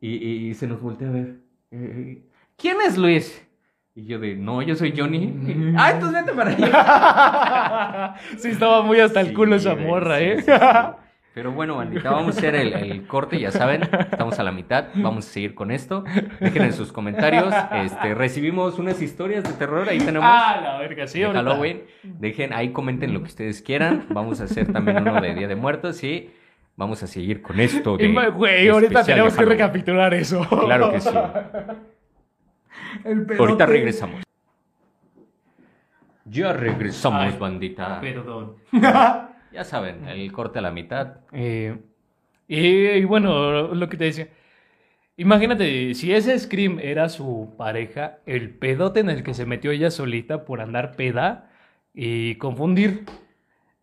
[0.00, 1.34] Y, y- y se nos voltea a ver.
[1.70, 2.22] Eh,
[2.56, 3.46] ¿Quién es Luis?
[3.94, 5.74] Y yo de, no, yo soy Johnny.
[5.76, 8.14] ah, entonces vete para allá.
[8.38, 10.36] sí, estaba muy hasta el Sí, culo esa morra, sí, ¿eh?
[10.38, 10.52] sí, sí.
[11.34, 14.86] Pero bueno, bandita, vamos a hacer el, el corte, ya saben, estamos a la mitad,
[14.94, 16.02] vamos a seguir con esto.
[16.40, 21.06] Dejen en sus comentarios, este, recibimos unas historias de terror, ahí tenemos ah, la verga,
[21.06, 21.26] sí, de.
[21.30, 21.82] Halloween.
[22.02, 24.06] Dejen, ahí comenten lo que ustedes quieran.
[24.08, 26.30] Vamos a hacer también uno de Día de Muertos y
[26.78, 27.98] vamos a seguir con esto.
[27.98, 30.46] De, Güey, de ahorita tenemos que recapitular eso.
[30.48, 31.10] Claro que sí.
[33.04, 33.26] El.
[33.38, 34.22] Ahorita regresamos.
[36.24, 38.00] Ya regresamos, Ay, bandita.
[38.00, 38.56] Perdón.
[39.50, 41.20] Ya saben, el corte a la mitad.
[41.32, 41.74] Eh,
[42.46, 44.28] y, y bueno, lo que te decía.
[45.16, 49.90] Imagínate, si ese Scream era su pareja, el pedote en el que se metió ella
[49.90, 51.50] solita por andar peda
[51.94, 53.06] y confundir.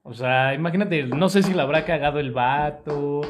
[0.08, 3.22] O sea, imagínate, no sé si le habrá cagado el vato,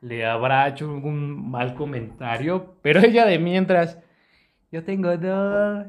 [0.00, 3.98] le habrá hecho algún mal comentario, pero ella de mientras,
[4.70, 5.86] yo tengo dos,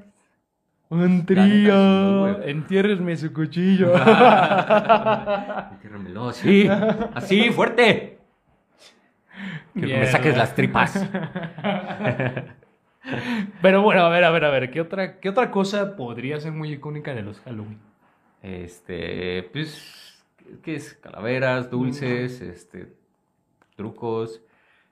[0.89, 3.93] un trío, entiérrenme su cuchillo.
[5.73, 6.67] Entiérramelo así,
[7.13, 8.17] así, fuerte.
[9.75, 11.07] Que me saques las tripas.
[13.61, 16.51] Pero bueno, a ver, a ver, a ver, ¿qué otra, qué otra cosa podría ser
[16.51, 17.79] muy icónica de los Halloween?
[18.43, 20.10] Este, pues,
[20.63, 20.93] ¿qué es?
[20.95, 22.93] Calaveras, dulces, este,
[23.75, 24.41] trucos,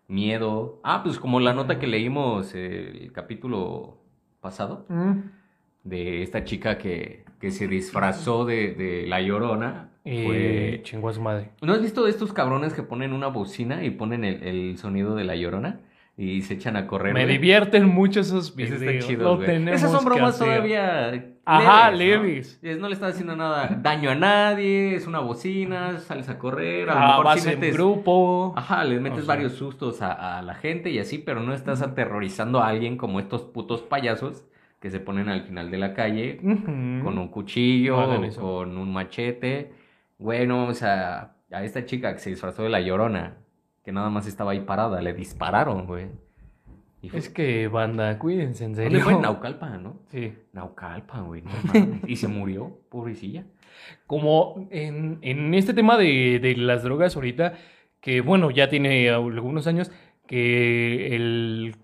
[0.07, 0.79] miedo.
[0.83, 3.97] Ah, pues como la nota que leímos eh, el capítulo
[4.41, 4.85] pasado
[5.83, 9.91] de esta chica que, que se disfrazó de, de la llorona.
[10.05, 10.81] Eh, Fue...
[10.83, 11.51] chingó a su madre.
[11.61, 15.15] ¿No has visto de estos cabrones que ponen una bocina y ponen el, el sonido
[15.15, 15.81] de la llorona?
[16.21, 17.13] Y se echan a correr.
[17.13, 17.37] Me güey?
[17.37, 18.81] divierten mucho esos Eso videos.
[18.81, 19.45] está chido, Lo güey.
[19.47, 21.13] tenemos Esas son bromas todavía
[21.45, 22.87] Ajá, leves, ¿no?
[22.89, 26.99] le estás haciendo nada daño a nadie, es una bocina, sales a correr, a lo
[26.99, 28.53] Ah, mejor vas en metes- grupo.
[28.57, 29.33] Ajá, les metes O sea.
[29.35, 33.19] varios sustos a, a la gente y así, pero no estás aterrorizando a alguien como
[33.21, 34.43] estos putos payasos
[34.81, 38.41] que se ponen al final de la calle con un cuchillo o eso.
[38.41, 39.71] con un machete.
[40.17, 43.37] Bueno, o sea, a esta chica que se disfrazó de la llorona,
[43.89, 46.09] que nada más estaba ahí parada, le dispararon, güey.
[47.01, 49.03] Y fue- Es que, banda, cuídense, en ¿Dónde serio.
[49.03, 49.13] fue?
[49.13, 49.99] En Naucalpan, ¿no?
[50.11, 50.31] Sí.
[50.53, 52.01] Naucalpan, güey, no mames.
[52.07, 53.45] Y se murió, pobrecilla.
[54.05, 57.53] Como en, en este tema de, de las drogas ahorita,
[57.99, 59.91] que bueno, ya tiene algunos años,
[60.27, 61.75] que el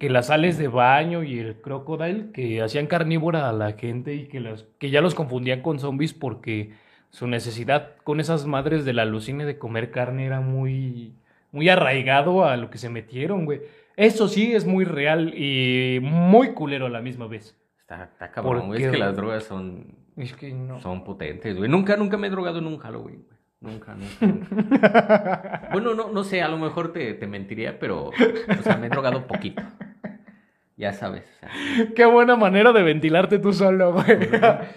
[0.00, 4.26] que las sales de baño y el crocodile que hacían carnívora a la gente y
[4.26, 6.72] que, las, que ya los confundían con zombies porque
[7.14, 11.14] su necesidad con esas madres del alucine de comer carne era muy,
[11.52, 13.60] muy arraigado a lo que se metieron, güey.
[13.96, 17.56] Eso sí es muy real y muy culero a la misma vez.
[17.78, 18.82] Está, está cabrón, ¿Por güey.
[18.82, 20.80] Es que las drogas son, Es que no.
[20.80, 21.70] son potentes, güey.
[21.70, 23.38] Nunca, nunca me he drogado en un Halloween, güey.
[23.60, 24.26] Nunca, nunca.
[24.26, 25.68] nunca.
[25.72, 28.90] bueno, no, no sé, a lo mejor te, te mentiría, pero, o sea, me he
[28.90, 29.62] drogado poquito.
[30.76, 31.50] Ya sabes, o sea,
[31.94, 34.18] Qué buena manera de ventilarte tú solo, güey.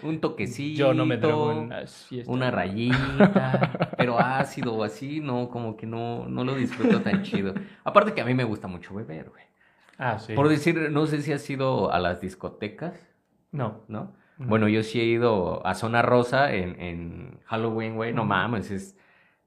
[0.03, 0.77] un toquecito.
[0.77, 2.31] Yo no me drogo en las fiestas.
[2.33, 7.53] Una rayita, pero ácido o así, no, como que no, no lo disfruto tan chido.
[7.83, 9.43] Aparte que a mí me gusta mucho beber, güey.
[9.97, 10.33] Ah, sí.
[10.33, 12.93] Por decir, no sé si has ido a las discotecas,
[13.51, 13.81] No.
[13.87, 14.13] ¿no?
[14.37, 14.45] No.
[14.49, 18.13] Bueno, yo sí he ido a Zona Rosa en, en Halloween, güey.
[18.13, 18.95] No mames, es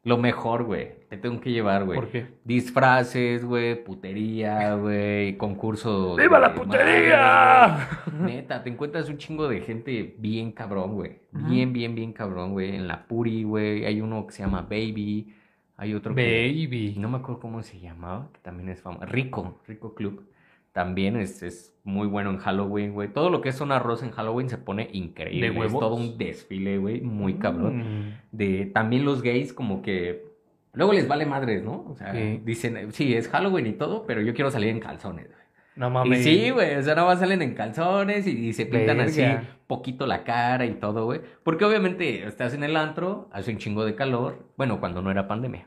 [0.02, 1.00] lo mejor, güey.
[1.08, 1.98] Te tengo que llevar, güey.
[1.98, 2.26] ¿Por qué?
[2.44, 6.16] Disfraces, güey, putería, güey, concurso.
[6.16, 7.88] ¡Viva de la putería!
[8.06, 8.34] madre.
[8.34, 11.18] Neta, te encuentras un chingo de gente bien cabrón, güey.
[11.32, 12.74] Bien, bien, bien cabrón, güey.
[12.76, 13.84] En la Puri, güey.
[13.84, 15.34] Hay uno que se llama Baby.
[15.76, 16.22] Hay otro que...
[16.22, 16.94] Baby.
[16.98, 19.06] No me acuerdo cómo se llamaba, que también es famoso.
[19.06, 20.26] Rico, Rico Club.
[20.72, 23.08] También es, es muy bueno en Halloween, güey.
[23.12, 25.50] Todo lo que es zona rosa en Halloween se pone increíble.
[25.50, 27.00] ¿De Es todo un desfile, güey.
[27.00, 27.78] Muy cabrón.
[27.78, 28.12] Mm.
[28.30, 30.24] De también los gays, como que.
[30.72, 31.84] Luego les vale madres, ¿no?
[31.88, 32.40] O sea, Sí.
[32.44, 35.40] dicen, sí, es Halloween y todo, pero yo quiero salir en calzones, güey.
[35.74, 36.22] No Y mames.
[36.22, 39.22] sí, güey, o sea, nada más salen en calzones y, y se pintan así
[39.66, 41.20] poquito la cara y todo, güey.
[41.42, 45.26] Porque obviamente estás en el antro, hace un chingo de calor, bueno, cuando no era
[45.26, 45.66] pandemia.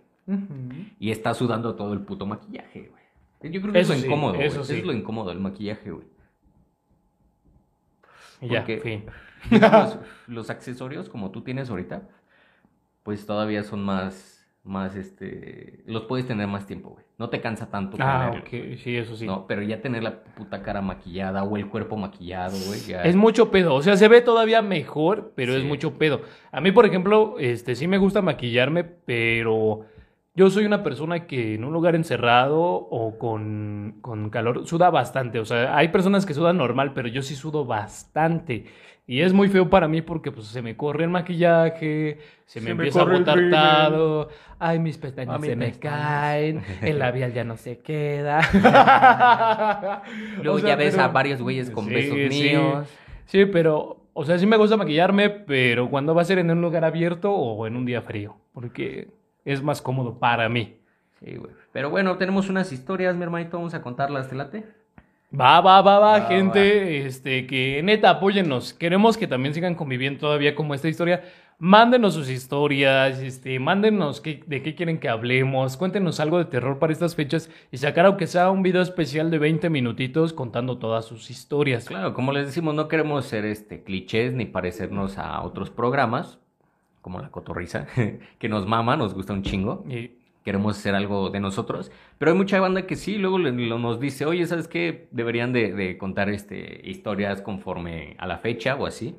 [0.99, 3.02] Y está sudando todo el puto maquillaje, güey.
[3.43, 4.75] Yo creo que Eso es sí, lo incómodo, eso sí.
[4.79, 6.05] es lo incómodo, el maquillaje, güey.
[8.41, 9.05] Y ya, Porque- fin.
[9.51, 12.07] Digamos, los accesorios, como tú tienes ahorita,
[13.03, 17.03] pues todavía son más, más, este, los puedes tener más tiempo, güey.
[17.17, 18.41] No te cansa tanto Ah.
[18.49, 19.25] Sí, eso sí.
[19.25, 23.03] No, pero ya tener la puta cara maquillada o el cuerpo maquillado, güey, ya...
[23.03, 26.21] Es mucho pedo, o sea, se ve todavía mejor, pero es mucho pedo.
[26.51, 29.85] A mí, por ejemplo, este sí me gusta maquillarme, pero
[30.35, 35.39] yo soy una persona que en un lugar encerrado o con, con calor suda bastante.
[35.39, 38.65] O sea, hay personas que sudan normal, pero yo sí sudo bastante.
[39.05, 42.67] Y es muy feo para mí porque pues se me corre el maquillaje, se me
[42.67, 44.29] Se me empieza a botar todo,
[44.59, 45.97] ay mis pestañas mis se me pestañas.
[45.99, 48.39] caen, el labial ya no se queda.
[50.41, 52.43] Luego O sea, ya ves pero- a varios güeyes con Sí, besos sí.
[52.43, 52.87] míos.
[53.25, 56.61] Sí, pero, o sea, sí me gusta maquillarme, pero cuando va a ser en un
[56.61, 59.09] lugar abierto o en un día frío, porque
[59.45, 60.77] es más cómodo para mí.
[61.19, 61.51] Sí, güey.
[61.71, 64.63] Pero bueno, tenemos unas historias, mi hermanito, vamos a contarlas, ¿te late?
[65.33, 68.73] Va, va, va, va, Va, gente, este, que neta, apóyennos.
[68.73, 71.23] Queremos que también sigan conviviendo todavía como esta historia.
[71.57, 76.77] Mándenos sus historias, este, mándenos qué- de qué quieren que hablemos, cuéntenos algo de terror
[76.77, 81.05] para estas fechas y sacar aunque sea un video especial de 20 minutitos contando todas
[81.05, 81.85] sus historias.
[81.85, 86.37] Claro, como les decimos, no queremos ser este clichés ni parecernos a otros programas,
[87.03, 87.85] como la cotorriza,
[88.39, 89.85] que nos mama, nos gusta un chingo.
[89.87, 93.79] Y- Queremos hacer algo de nosotros, pero hay mucha banda que sí, luego le- lo-
[93.79, 95.07] nos dice, oye, ¿sabes qué?
[95.11, 99.15] Deberían de, de contar este, historias conforme a la fecha o así.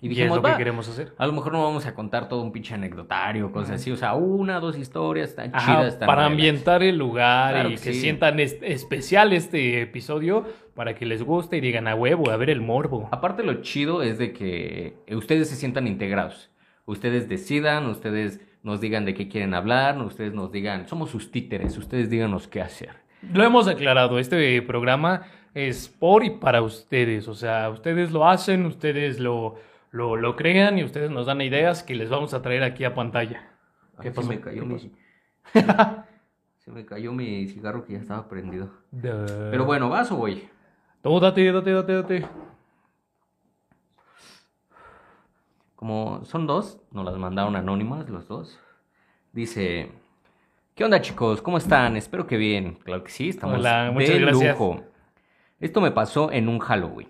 [0.00, 1.12] Y y es dijimos, lo que "Va, queremos hacer.
[1.18, 4.14] a lo mejor no vamos a contar todo un pinche anecdotario, cosas así, o sea,
[4.14, 5.96] una, dos historias, Ajá, chidas.
[5.96, 8.00] para ambientar el lugar Claro y que que sí.
[8.02, 10.44] sientan es- especial este episodio
[10.76, 13.08] para que les guste y digan a huevo, a ver el morbo.
[13.10, 16.50] Aparte lo chido es de que ustedes se sientan integrados.
[16.88, 21.76] Ustedes decidan, ustedes nos digan de qué quieren hablar, ustedes nos digan, somos sus títeres,
[21.76, 22.96] ustedes díganos qué hacer.
[23.30, 28.64] Lo hemos aclarado, este programa es por y para ustedes, o sea, ustedes lo hacen,
[28.64, 29.56] ustedes lo,
[29.90, 32.94] lo, lo crean y ustedes nos dan ideas que les vamos a traer aquí a
[32.94, 33.50] pantalla.
[34.00, 34.30] ¿Qué pasó?
[34.30, 34.74] Se me cayó ¿Qué mi...
[35.52, 36.04] pasó?
[36.64, 38.70] se me cayó mi cigarro que ya estaba prendido.
[39.02, 40.48] Pero bueno, ¿vas o voy?
[41.02, 42.47] Tú date, date, date, date.
[45.78, 48.58] Como son dos, nos las mandaron anónimas los dos.
[49.32, 49.92] Dice,
[50.74, 51.40] ¿qué onda chicos?
[51.40, 51.96] ¿Cómo están?
[51.96, 52.80] Espero que bien.
[52.82, 54.58] Claro que sí, estamos Hola, muchas de gracias.
[54.58, 54.82] lujo.
[55.60, 57.08] Esto me pasó en un Halloween.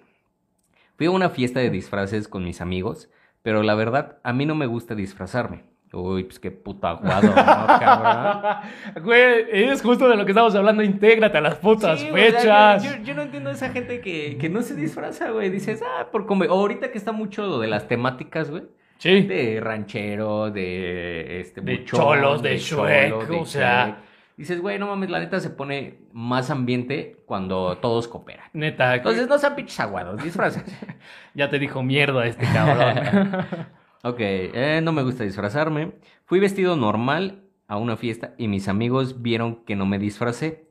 [0.99, 3.09] Fui a una fiesta de disfraces con mis amigos,
[3.41, 5.65] pero la verdad, a mí no me gusta disfrazarme.
[5.93, 8.57] Uy, pues qué puta guado, ¿no, cabrón?
[9.03, 12.39] Güey, es justo de lo que estamos hablando, intégrate a las putas Sí, güey, o
[12.41, 12.83] sea, fechas.
[12.85, 15.49] yo, yo- yo no entiendo a esa gente que, que no se disfraza, güey.
[15.49, 16.51] Dices, ah, por comer.
[16.51, 18.65] O ahorita que está mucho lo de las temáticas, güey.
[18.99, 19.23] Sí.
[19.23, 23.85] De ranchero, de este De buchón, cholos, de Shrek, o sea.
[23.87, 23.97] Shrek.
[24.37, 28.47] Dices, güey, no mames, la neta se pone más ambiente cuando todos cooperan.
[28.53, 30.63] Neta, Entonces no sean pinches aguados, disfraces.
[31.35, 33.47] ya te dijo mierda este cabrón.
[34.03, 35.93] ok, eh, no me gusta disfrazarme.
[36.25, 40.69] Fui vestido normal a una fiesta y mis amigos vieron que no me disfracé.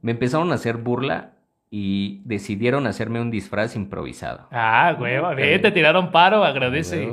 [0.00, 1.34] Me empezaron a hacer burla
[1.70, 4.48] y decidieron hacerme un disfraz improvisado.
[4.50, 7.12] Ah, güey, ve, te tiraron paro, agradece.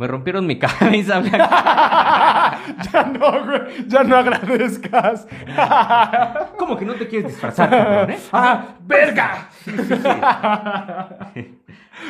[0.00, 2.58] Me rompieron mi camisa blanca.
[2.90, 5.28] ya no, güey, ya no agradezcas.
[6.56, 8.18] ¿Cómo que no te quieres disfrazar, cabrón, eh?
[8.32, 9.50] ¡Ah, verga!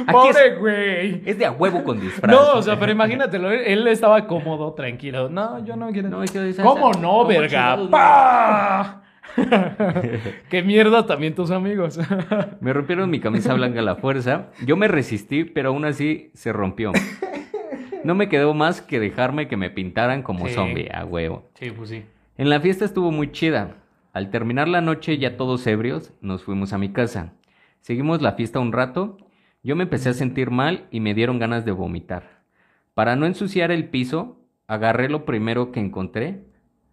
[0.08, 1.22] Pobre güey.
[1.26, 2.30] es de a huevo con disfraz.
[2.30, 5.28] No, o sea, pero imagínatelo, él, estaba cómodo, tranquilo.
[5.28, 6.10] No, yo no quiero.
[6.10, 6.22] No,
[6.62, 7.76] ¿Cómo ¿cómo no, verga?
[7.90, 9.02] ¡Pah!
[10.48, 11.98] Qué mierda también tus amigos.
[12.60, 14.46] Me rompieron mi camisa blanca a la fuerza.
[14.64, 16.92] Yo me resistí, pero aún así se rompió.
[18.04, 20.54] No me quedó más que dejarme que me pintaran como Sí.
[20.54, 21.48] zombie, a huevo.
[21.54, 22.04] sí, pues sí.
[22.38, 23.76] En la fiesta estuvo muy chida.
[24.12, 27.32] Al terminar la noche, ya todos ebrios, nos fuimos a mi casa.
[27.80, 29.18] Seguimos la fiesta un rato.
[29.62, 32.40] Yo me empecé a sentir mal y me dieron ganas de vomitar.
[32.94, 36.44] Para no ensuciar el piso, agarré lo primero que encontré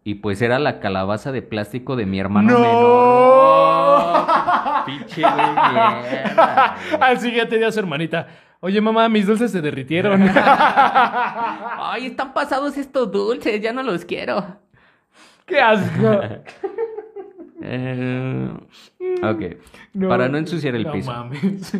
[0.03, 2.59] y pues era la calabaza de plástico de mi hermano ¡No!
[2.59, 4.27] menor.
[4.85, 5.99] Pinche güey, mierda,
[6.89, 7.01] güey.
[7.01, 8.27] Al siguiente día su hermanita.
[8.59, 10.21] Oye, mamá, mis dulces se derritieron.
[10.35, 14.43] Ay, están pasados estos dulces, ya no los quiero.
[15.45, 16.21] ¡Qué asco!
[17.61, 18.49] Eh,
[19.23, 19.41] ok.
[19.93, 21.11] No, Para no ensuciar el no piso.
[21.11, 21.73] mames.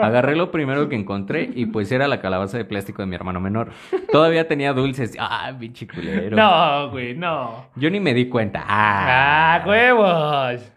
[0.00, 3.40] Agarré lo primero que encontré y pues era la calabaza de plástico de mi hermano
[3.40, 3.70] menor.
[4.10, 5.14] Todavía tenía dulces.
[5.18, 6.36] Ah, pinche culero.
[6.36, 7.66] No, güey, no.
[7.76, 8.64] Yo ni me di cuenta.
[8.66, 9.56] Ah.
[9.62, 10.72] ¡Ah, huevos!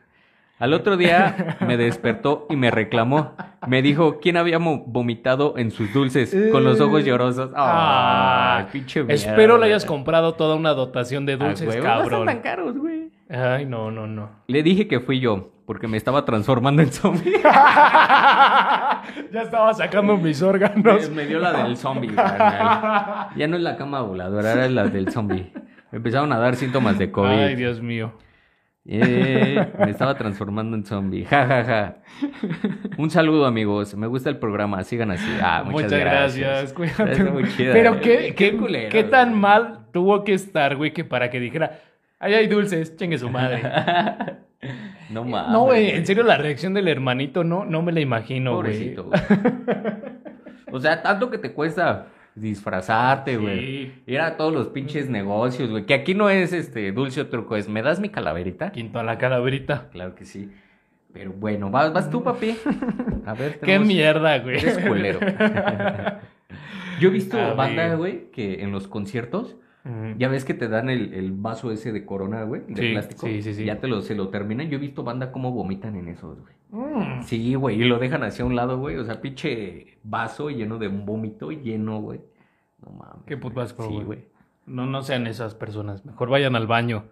[0.58, 3.34] Al otro día me despertó y me reclamó.
[3.68, 7.52] Me dijo quién había vomitado en sus dulces con los ojos llorosos.
[7.56, 9.14] Ah, pinche mierda.
[9.16, 12.26] Espero le hayas comprado toda una dotación de dulces, huevo, No están cabrón.
[12.28, 13.10] tan caros, güey.
[13.30, 14.30] Ay, no, no, no.
[14.48, 17.34] Le dije que fui yo porque me estaba transformando en zombie.
[17.44, 21.10] ya estaba sacando mis órganos.
[21.10, 22.12] Me dio la del zombie.
[22.16, 25.52] Ya no es la cama voladora, era la del zombie.
[25.92, 27.30] Me empezaron a dar síntomas de COVID.
[27.30, 28.14] Ay, Dios mío.
[28.88, 31.26] Eh, me estaba transformando en zombie.
[31.26, 31.98] Ja, ja, ja.
[32.98, 33.96] Un saludo, amigos.
[33.96, 34.84] Me gusta el programa.
[34.84, 35.28] Sigan así.
[35.42, 36.74] Ah, muchas, Muchas, gracias.
[36.74, 37.12] Cuídate.
[37.12, 38.00] Está muy chida, Pero eh.
[38.02, 39.42] qué, qué, culero, qué tan güey.
[39.42, 41.80] mal tuvo que estar, güey, que para que dijera,
[42.20, 43.62] ay, hay dulces, chingue su madre.
[45.12, 45.52] No mames.
[45.52, 48.96] no, güey, en serio, la reacción del hermanito no, no me la imagino, güey.
[48.96, 49.22] Pobrecito, güey.
[50.72, 53.60] O sea, tanto que te cuesta disfrazarte, güey.
[53.60, 53.94] Sí.
[54.08, 55.86] Ir a todos los pinches negocios, güey.
[55.86, 58.72] Que aquí no es este dulce o truco, es ¿me das mi calaverita?
[58.72, 59.90] Quinto a la calaverita.
[59.92, 60.52] Claro que sí.
[61.14, 62.58] Pero bueno, vas, vas tú, papi.
[63.26, 64.58] A ver, Qué mierda, güey.
[64.58, 65.20] Eres culero.
[67.00, 69.56] Yo he visto A banda, güey, que en los conciertos,
[69.86, 70.18] Mm.
[70.18, 73.28] ya ves que te dan el, el vaso ese de corona, güey, de Sí, plástico.
[73.28, 73.66] sí, sí, sí.
[73.66, 74.68] Ya te lo, se lo terminan.
[74.70, 76.54] Yo he visto banda como vomitan en esos, güey.
[76.72, 77.22] Mm.
[77.24, 78.98] Sí, güey, y lo dejan hacia un lado, güey.
[78.98, 82.20] O sea, pinche vaso lleno de un vómito lleno, güey.
[82.84, 83.24] No mames.
[83.28, 84.04] Qué puto asco, Sí, güey.
[84.06, 84.20] güey.
[84.66, 86.04] No, no sean esas personas.
[86.06, 87.06] Mejor vayan al baño.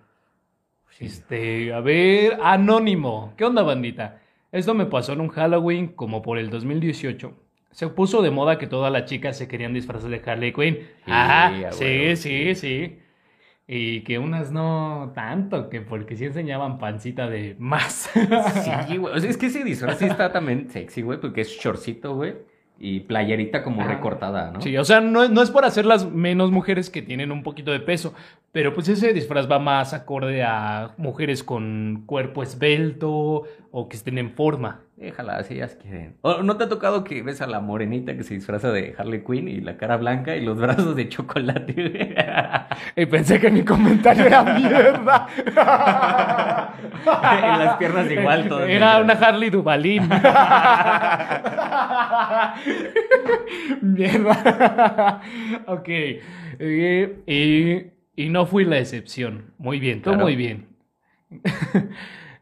[1.00, 3.34] Este, a ver, Anónimo.
[3.38, 4.20] ¿Qué onda, bandita?
[4.52, 7.34] Esto me pasó en un Halloween como por el 2018.
[7.74, 10.78] Se puso de moda que todas las chicas se querían disfrazar de Harley Quinn.
[11.06, 13.00] Sí, Ajá, a sí, huevo, sí, sí.
[13.66, 18.12] Y que unas no tanto, que porque sí enseñaban pancita de más.
[18.88, 19.16] Sí, güey.
[19.16, 22.36] O sea, es que ese disfraz sí está también sexy, güey, porque es shortcito, güey.
[22.80, 24.62] Y playerita como recortada, ¿no?
[24.62, 27.80] Sí, o sea, no, no es por hacerlas menos mujeres que tienen un poquito de
[27.80, 28.14] peso,
[28.52, 33.44] pero pues ese disfraz va más acorde a mujeres con cuerpo esbelto
[33.76, 34.82] o que estén en forma.
[34.98, 36.16] Déjala, si ellas quieren.
[36.22, 39.24] ¿O ¿No te ha tocado que ves a la morenita que se disfraza de Harley
[39.24, 42.16] Quinn y la cara blanca y los brazos de chocolate?
[42.96, 45.28] Y pensé que mi comentario era mierda.
[47.04, 49.14] En las piernas igual, todas Era una.
[49.14, 50.08] Harley Duvalín.
[53.82, 55.22] mierda.
[55.68, 55.88] ok.
[56.60, 57.24] Eh,
[58.16, 59.52] y, y no fui la excepción.
[59.58, 60.26] Muy bien, todo Claro.
[60.26, 60.68] muy bien.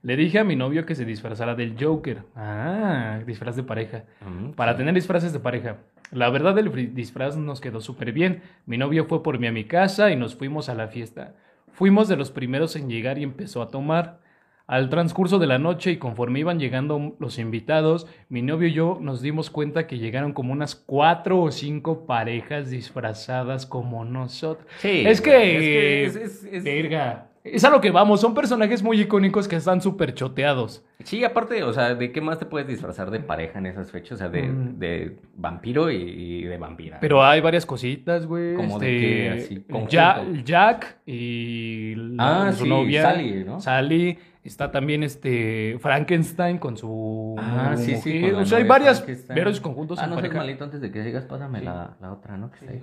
[0.04, 2.24] Le dije a mi novio que se disfrazara del Joker.
[2.36, 4.04] Ah, disfraz de pareja.
[4.26, 5.78] Mm, Para tener disfraces de pareja.
[6.12, 8.42] La verdad, el disfraz nos quedó súper bien.
[8.66, 11.36] Mi novio fue por mí a mi casa y nos fuimos a la fiesta.
[11.72, 14.20] Fuimos de los primeros en llegar y empezó a tomar.
[14.68, 18.98] Al transcurso de la noche y conforme iban llegando los invitados, mi novio y yo
[19.02, 24.66] nos dimos cuenta que llegaron como unas cuatro o cinco parejas disfrazadas como nosotros.
[24.80, 25.56] Sí, es que...
[25.58, 27.28] es que es- es- es- Verga.
[27.44, 30.84] Es a lo que vamos, son personajes muy icónicos que están súper choteados.
[31.04, 34.12] Sí, aparte, o sea, ¿de qué más te puedes disfrazar de pareja en esas fechas?
[34.14, 34.78] O sea, de, Mm.
[34.78, 37.00] de vampiro y, y de vampira.
[37.02, 38.54] Pero hay varias cositas, güey.
[38.54, 39.30] ¿Cómo de qué?
[39.44, 39.92] Así, conjunto.
[39.98, 43.02] Ja- Jack y la- Ah, su sí, novia.
[43.02, 43.60] Sally, ¿no?
[43.60, 44.20] Sally.
[44.44, 48.14] Está también este Frankenstein con su Ah, sí, sí.
[48.20, 48.36] mujer.
[48.36, 51.26] O sea, hay varias, varios conjuntos Ah, en no seas malito antes de que sigas,
[51.26, 52.50] pásame la, la otra, ¿no?
[52.52, 52.82] Que está ahí.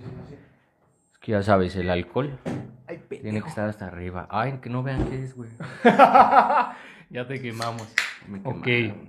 [1.21, 2.39] Es que ya sabes, el alcohol
[3.09, 4.29] tiene que estar hasta arriba.
[4.31, 5.51] Ay, que no vean qué es, güey.
[7.11, 7.93] ya te quemamos.
[8.29, 8.62] Me Ok.
[8.62, 9.09] quemaron.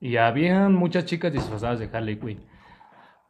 [0.00, 2.40] Y habían muchas chicas disfrazadas de Harley Quinn.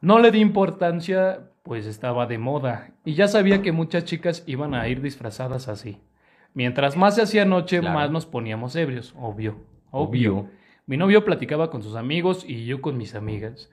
[0.01, 2.91] No le di importancia, pues estaba de moda.
[3.03, 5.99] Y ya sabía que muchas chicas iban a ir disfrazadas así.
[6.53, 7.95] Mientras más se hacía noche, Claro.
[7.95, 9.13] más nos poníamos ebrios.
[9.17, 9.57] Obvio.
[9.91, 10.47] Obvio.
[10.85, 13.71] Mi novio platicaba con sus amigos y yo con mis amigas.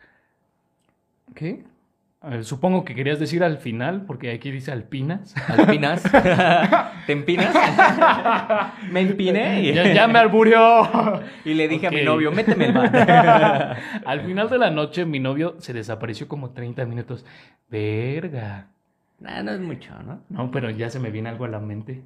[1.35, 1.65] ¿Qué?
[2.29, 5.33] Eh, supongo que querías decir al final, porque aquí dice alpinas.
[5.49, 6.03] ¿Alpinas?
[7.07, 7.55] ¿Te empinas?
[8.91, 11.23] me empiné y, ya, ya me alburió.
[11.45, 13.79] y le dije a mi novio, méteme el bar.
[14.05, 17.25] Al final de la noche, mi novio se desapareció como 30 minutos.
[17.71, 18.71] Verga.
[19.21, 20.23] nah, no es mucho, ¿no?
[20.29, 22.03] No, pero ya se me viene algo a la mente.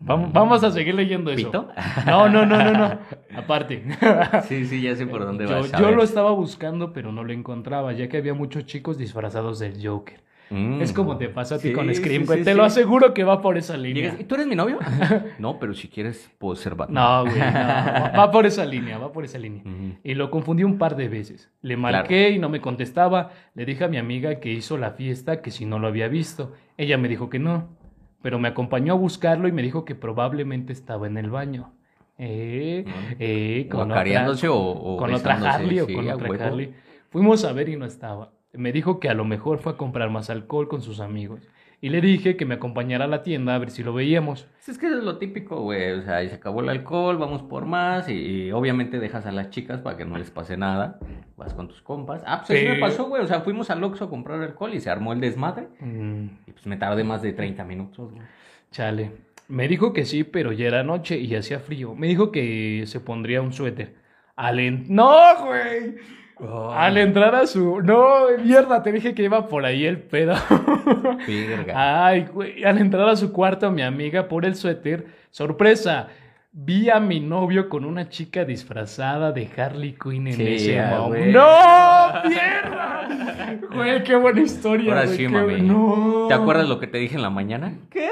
[0.00, 1.46] Vamos, vamos a seguir leyendo eso.
[1.46, 1.68] ¿Pito?
[2.06, 2.98] No, no, no, no, no.
[3.36, 3.84] Aparte.
[4.48, 5.72] Sí, sí, ya sé por dónde Yo, vas.
[5.72, 5.94] yo ver.
[5.96, 10.22] lo estaba buscando, pero no lo encontraba, ya que había muchos chicos disfrazados del Joker.
[10.50, 10.82] Mm.
[10.82, 12.42] Es como te pasa a ti Sí, con Scream, sí.
[12.42, 14.02] Te lo aseguro que va por esa línea.
[14.02, 14.78] Llegas, ¿y tú eres mi novio?
[15.38, 17.02] no, pero si quieres, puedo ser Batman.
[17.02, 18.18] No, güey, no.
[18.18, 19.62] Va, por esa línea, va por esa línea.
[20.02, 21.50] Y lo confundí un par de veces.
[21.62, 23.30] Le marqué y no me contestaba.
[23.54, 26.52] Le dije a mi amiga que hizo la fiesta que si no lo había visto.
[26.76, 27.68] Ella me dijo que no.
[28.24, 31.74] Pero me acompañó a buscarlo y me dijo que probablemente estaba en el baño.
[32.16, 32.86] Eh,
[33.18, 36.46] eh, con otra, o, o con otra Harley o con otra.
[36.46, 36.72] Harley.
[37.10, 38.32] Fuimos a ver y no estaba.
[38.56, 41.48] Me dijo que a lo mejor fue a comprar más alcohol con sus amigos.
[41.80, 44.44] Y le dije que me acompañara a la tienda a ver si lo veíamos.
[44.54, 45.92] Pues Es que eso es lo típico, güey.
[45.92, 48.08] O sea, se acabó el alcohol, vamos por más.
[48.08, 50.98] Y, y obviamente dejas a las chicas para que no les pase nada.
[51.36, 52.22] Vas con tus compas.
[52.26, 52.72] Ah, pues así Sí.
[52.72, 53.22] me pasó, güey.
[53.22, 55.68] O sea, fuimos al Oxxo a comprar alcohol y se armó el desmadre.
[55.80, 58.22] Mm, Y pues me tardé más de 30 minutos, güey.
[58.70, 59.10] Chale.
[59.48, 61.94] Me dijo que sí, pero ya era noche y hacía frío.
[61.94, 63.94] Me dijo que se pondría un suéter.
[64.36, 65.12] Al en- ¡No,
[65.44, 65.96] güey!
[66.40, 67.80] Al entrar a su...
[67.82, 70.34] No, mierda, te dije que iba por ahí el pedo.
[71.26, 72.06] Verga.
[72.06, 72.64] Ay, güey.
[72.64, 76.08] Al entrar a su cuarto, mi amiga por el suéter, sorpresa.
[76.56, 80.98] Vi a mi novio con una chica disfrazada de Harley Quinn en Sí, ese ah,
[81.00, 81.38] momento.
[81.38, 82.28] ¡No!
[82.28, 83.58] ¡Mierda!
[83.74, 84.92] Güey, qué buena historia.
[84.92, 85.60] Ahora güey, sí, mami.
[85.62, 86.26] No.
[86.28, 87.74] ¿Te acuerdas lo que te dije en la mañana?
[87.90, 88.08] ¿Qué?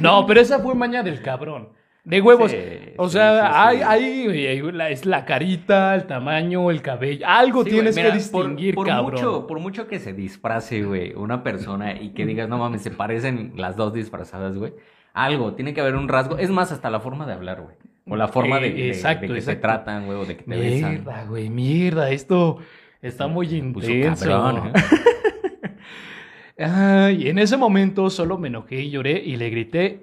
[0.00, 1.68] No, pero esa fue maña del cabrón.
[2.06, 2.52] De huevos.
[2.52, 2.56] Sí,
[2.98, 4.46] o sea, sí, hay, sí.
[4.46, 7.26] hay, güey, la, es la carita, el tamaño, el cabello.
[7.28, 9.12] Algo tienes güey, que distinguir, por, por cabrón.
[9.12, 12.92] Mucho, por mucho que se disfrace, güey, una persona y que digas, no mames, se
[12.92, 14.72] parecen las dos disfrazadas, güey.
[15.14, 16.38] Algo, tiene que haber un rasgo.
[16.38, 17.74] Es más, hasta la forma de hablar, güey.
[18.08, 20.44] O la forma de, Eh, de- de exacto, que se tratan, güey, o de que
[20.44, 20.90] te besan.
[20.92, 22.10] Mierda, güey, mierda.
[22.12, 22.58] Esto
[23.02, 24.26] está muy intenso.
[24.26, 24.72] cabrón, ¿eh?
[26.58, 30.00] Ay, en ese momento solo me enojé y lloré y le grité.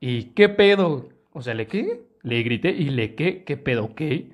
[0.00, 1.10] ¿Y qué pedo?
[1.32, 2.00] O sea, ¿le qué?
[2.22, 3.94] Le grité y le qué, ¿qué pedo?
[3.94, 4.32] ¿Qué?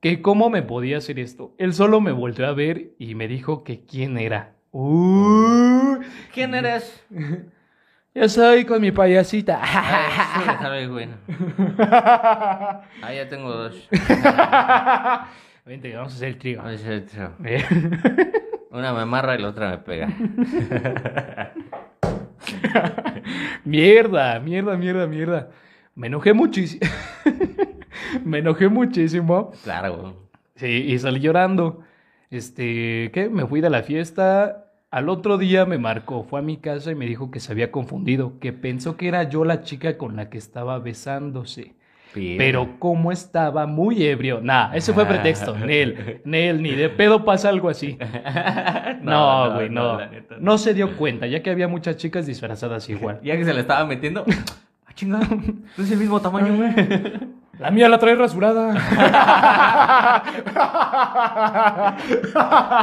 [0.00, 1.54] ¿Que cómo me podía hacer esto?
[1.58, 4.54] Él solo me volvió a ver y me dijo que quién era.
[4.72, 5.98] Uh,
[6.32, 7.04] ¿Quién eres?
[8.14, 9.60] yo soy con mi payasita.
[9.62, 11.08] Ah, lo sabe, güey.
[11.78, 13.88] Ah, ya tengo dos.
[15.66, 16.62] Vente, vamos a hacer el trío.
[16.64, 17.18] Ay, sí, sí.
[18.70, 20.08] Una me amarra y la otra me pega.
[23.64, 25.50] Mierda, mierda, mierda, mierda.
[25.94, 26.82] Me enojé muchísimo.
[28.24, 29.52] me enojé muchísimo.
[29.64, 30.28] Claro.
[30.56, 31.80] Sí, y salí llorando.
[32.30, 33.28] Este, ¿qué?
[33.30, 34.70] Me fui de la fiesta.
[34.90, 37.72] Al otro día me marcó, fue a mi casa y me dijo que se había
[37.72, 41.76] confundido, que pensó que era yo la chica con la que estaba besándose.
[42.14, 47.48] Pero como estaba muy ebrio, nah, ese fue pretexto, Nel, Nel, ni de pedo pasa
[47.48, 47.98] algo así.
[49.02, 49.98] No, güey, no.
[49.98, 53.20] la No se dio cuenta, ya que había muchas chicas disfrazadas igual.
[53.22, 54.24] Ya que se le estaba metiendo.
[54.84, 55.26] Ah, chingada.
[55.78, 56.74] Es el mismo tamaño, güey.
[57.58, 58.74] La mía la trae rasurada.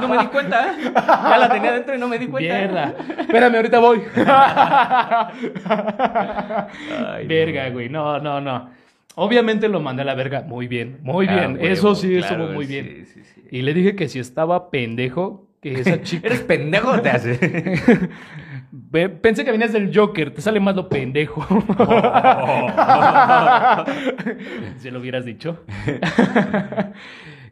[0.01, 0.67] No me di cuenta.
[0.69, 0.91] ¿eh?
[0.95, 2.57] Ya la tenía dentro y no me di cuenta.
[2.57, 2.93] Mierda.
[3.19, 4.01] Espérame, ahorita voy.
[7.05, 7.89] Ay, verga, güey.
[7.89, 8.69] No, no, no.
[9.19, 10.43] Obviamente lo mandé a la verga.
[10.47, 11.53] Muy bien, muy Ah, bien.
[11.55, 13.05] huevo, Eso sí claro, estuvo muy sí, bien.
[13.05, 13.41] sí, sí.
[13.51, 16.27] Y le dije que si estaba pendejo, que esa chica.
[16.27, 18.09] ¿Eres pendejo te hace?
[19.21, 21.41] Pensé que venías del Joker, te sale más lo pendejo.
[24.77, 25.63] si lo hubieras dicho.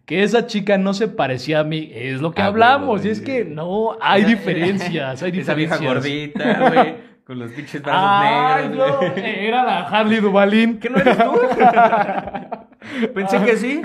[0.05, 3.05] que esa chica no se parecía a mí, es lo que Ah, hablamos.
[3.05, 6.33] y es que no, hay diferencias, hay Esa vieja diferencias.
[6.43, 6.95] gordita, güey.
[7.27, 9.01] Con los pinches brazos Ay, negros.
[9.01, 10.79] no, era la Harley Duvalín.
[10.79, 11.31] ¿Qué no eres tú?
[13.13, 13.81] Pensé que sí.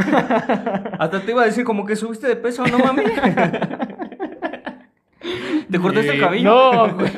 [0.97, 3.03] Hasta te iba a decir como que subiste de peso, no mami.
[5.68, 6.45] ¿Te cortaste el cabello?
[6.51, 7.11] No, güey.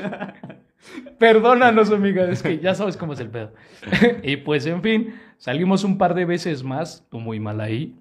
[1.18, 3.52] Perdónanos, amiga, es que ya sabes cómo es el pedo.
[4.22, 7.94] y pues, en fin, salimos un par de veces más, tú muy mal ahí.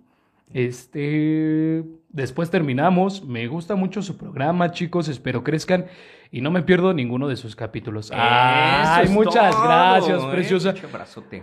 [0.53, 1.84] Este,
[2.14, 3.26] después terminamos.
[3.26, 5.09] Me gusta mucho su programa, chicos.
[5.09, 5.88] Espero crezcan
[6.32, 8.09] y no me pierdo ninguno de sus capítulos.
[8.16, 10.74] Ay, Eso es muchas todo, gracias, eh, preciosa.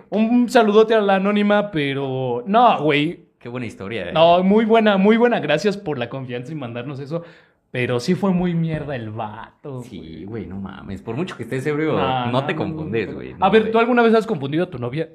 [0.08, 3.26] Un saludote a la anónima, pero no, güey.
[3.38, 4.12] Qué buena historia, eh.
[4.12, 5.40] No, muy buena, muy buena.
[5.40, 7.22] Gracias por la confianza y mandarnos eso.
[7.70, 9.82] Pero sí fue muy mierda el vato.
[9.82, 11.02] Sí, güey, no mames.
[11.02, 11.92] Por mucho que estés ebrio,
[12.26, 13.14] No, te confundes, no.
[13.14, 13.36] güey.
[13.38, 13.70] A ver.
[13.70, 15.08] ¿tú alguna vez has confundido a tu novia?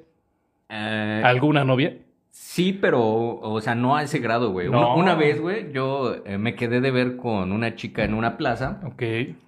[0.70, 1.97] Eh, ¿Alguna novia?
[2.38, 3.02] Sí, pero,
[3.40, 4.70] o sea, no a ese grado, güey.
[4.70, 4.96] No.
[4.96, 8.36] Una, una vez, güey, yo eh, me quedé de ver con una chica en una
[8.36, 9.02] plaza Ok.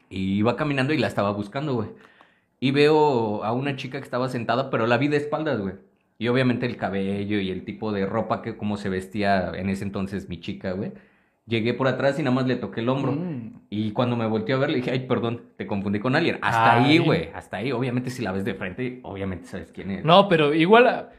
[0.10, 1.90] y iba caminando y la estaba buscando, güey.
[2.62, 5.74] Y veo a una chica que estaba sentada, pero la vi de espaldas, güey.
[6.18, 9.84] Y obviamente el cabello y el tipo de ropa que como se vestía en ese
[9.84, 10.94] entonces mi chica, güey.
[11.46, 13.12] Llegué por atrás y nada más le toqué el hombro.
[13.12, 13.64] Mm.
[13.70, 16.40] Y cuando me volteé a ver, le dije, ay, perdón, te confundí con alguien.
[16.42, 17.74] Hasta ahí, güey, hasta ahí.
[17.74, 20.06] Obviamente si la ves de frente, obviamente sabes quién es.
[20.06, 20.88] No, pero igual.
[20.88, 21.10] a-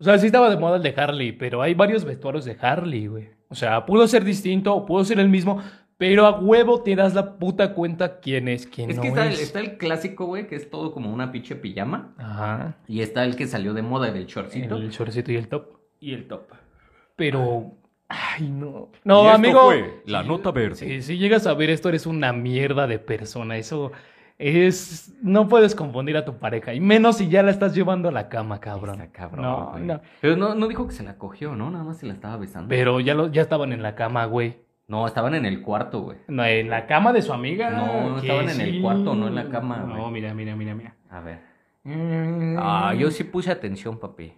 [0.00, 3.06] O sea, sí estaba de moda el de Harley, pero hay varios vestuarios de Harley,
[3.06, 3.28] güey.
[3.48, 5.60] O sea, pudo ser distinto pudo ser el mismo,
[5.98, 9.26] pero a huevo te das la puta cuenta quién es, quién Es no que está,
[9.26, 9.40] el, es.
[9.42, 12.14] está el clásico, güey, que es todo como una pinche pijama.
[12.16, 12.76] Ajá.
[12.88, 14.76] Y está el que salió de moda del shortcito.
[14.76, 15.66] El shortcito y el top.
[16.00, 16.44] Y el top.
[17.16, 17.74] Pero.
[18.08, 18.90] Ay, no.
[19.04, 19.60] Y No, esto amigo.
[19.66, 20.74] fue la nota verde.
[20.76, 23.56] Si, si llegas a ver esto, eres una mierda de persona.
[23.56, 23.92] Eso
[24.40, 25.14] es.
[25.22, 26.72] No puedes confundir a tu pareja.
[26.72, 28.98] Y menos si ya la estás llevando a la cama, cabrón.
[29.36, 30.00] No, no.
[30.20, 31.70] Pero no, no dijo que se la cogió, ¿no?
[31.70, 32.68] Nada más se la estaba besando.
[32.68, 34.58] Pero ya, lo, ya estaban en la cama, güey.
[34.88, 36.18] No, estaban en el cuarto, güey.
[36.26, 37.70] No, en la cama de su amiga.
[37.70, 40.12] No, estaban en el cuarto, no en la cama, No, güey.
[40.12, 40.96] mira, mira, mira, mira.
[41.10, 41.40] A ver.
[41.84, 42.56] Mm.
[42.58, 44.32] Ah, yo sí puse atención, papi.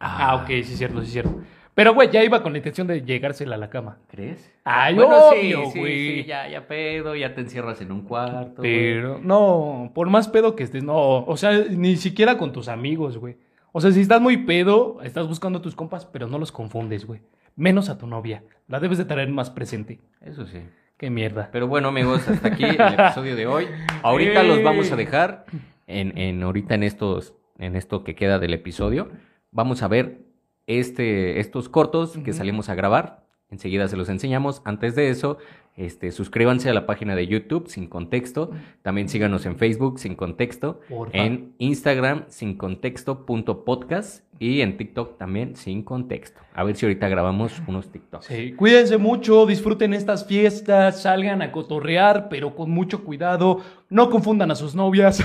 [0.00, 1.40] Ah, ok, sí es cierto, sí es cierto.
[1.78, 3.98] Pero, güey, ya iba con la intención de llegársela a la cama.
[4.08, 4.52] ¿Crees?
[4.64, 6.22] Ay, bueno, obvio, sí, sí, güey.
[6.22, 8.62] sí, ya, ya pedo, ya te encierras en un cuarto.
[8.62, 8.94] güey.
[8.94, 13.16] Pero, no, por más pedo que estés, no, o sea, ni siquiera con tus amigos,
[13.18, 13.36] güey.
[13.70, 17.06] O sea, si estás muy pedo, estás buscando a tus compas, pero no los confundes,
[17.06, 17.20] güey.
[17.54, 18.42] Menos a tu novia.
[18.66, 20.00] La debes de traer más presente.
[20.20, 20.58] Eso sí.
[20.96, 21.48] Qué mierda.
[21.52, 23.68] Pero bueno, amigos, hasta aquí el episodio de hoy.
[24.02, 25.44] Ahorita los vamos a dejar
[25.86, 29.12] en, en ahorita en estos, en esto que queda del episodio.
[29.52, 30.27] Vamos a ver
[30.68, 33.27] este, estos cortos que salimos a grabar.
[33.50, 34.62] Enseguida se los enseñamos.
[34.64, 35.38] Antes de eso,
[35.76, 38.50] Este, suscríbanse a la página de YouTube sin contexto.
[38.82, 40.80] También síganos en Facebook sin contexto.
[40.88, 41.16] Porfa.
[41.16, 46.40] En Instagram sin contexto.podcast y en TikTok también sin contexto.
[46.52, 48.24] A ver si ahorita grabamos unos TikToks.
[48.26, 53.60] Sí, cuídense mucho, disfruten estas fiestas, salgan a cotorrear, pero con mucho cuidado.
[53.88, 55.22] No confundan a sus novias.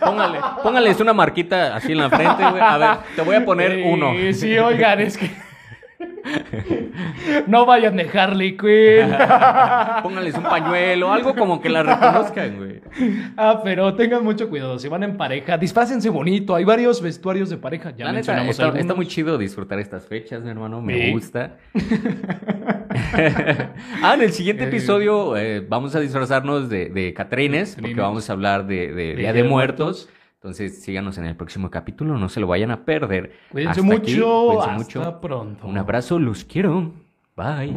[0.00, 2.62] Póngale, póngales una marquita así en la frente, güey.
[2.62, 4.12] A ver, te voy a poner Sí, uno.
[4.32, 5.30] Sí, oigan, es que.
[7.46, 9.10] no vayan de Harley Quinn.
[10.02, 12.80] Póngales un pañuelo, algo como que la reconozcan, güey.
[13.36, 14.78] ah, pero tengan mucho cuidado.
[14.78, 16.54] Si van en pareja, disfrácense bonito.
[16.54, 17.90] Hay varios vestuarios de pareja.
[17.96, 18.80] Ya La neta, mencionamos está, algunos.
[18.82, 20.80] está muy chido disfrutar estas fechas, mi hermano.
[20.82, 21.12] Me Sí.
[21.12, 21.56] gusta.
[24.02, 24.68] ah, en el siguiente Eh.
[24.68, 29.16] episodio eh, vamos a disfrazarnos de, de Catrines, porque vamos a hablar de, de Día
[29.16, 30.08] Día de de Muertos.
[30.08, 30.08] Muertos.
[30.48, 33.32] Entonces síganos en el próximo capítulo, no se lo vayan a perder.
[33.52, 33.98] Cuídense Hasta mucho.
[33.98, 34.72] aquí, cuídense Hasta
[35.02, 35.20] mucho.
[35.20, 35.66] pronto.
[35.66, 36.90] Un abrazo, los quiero.
[37.36, 37.76] Bye.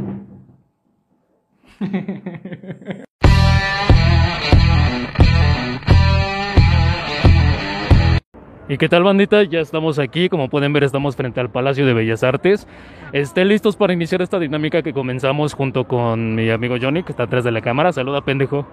[8.69, 9.43] ¿Y qué tal, bandita?
[9.43, 10.30] Ya estamos aquí.
[10.30, 12.69] Como pueden ver, estamos frente al Palacio de Bellas Artes.
[13.11, 17.24] Estén listos para iniciar esta dinámica que comenzamos junto con mi amigo Johnny, que está
[17.24, 17.91] atrás de la cámara.
[17.91, 18.65] Saluda, pendejo.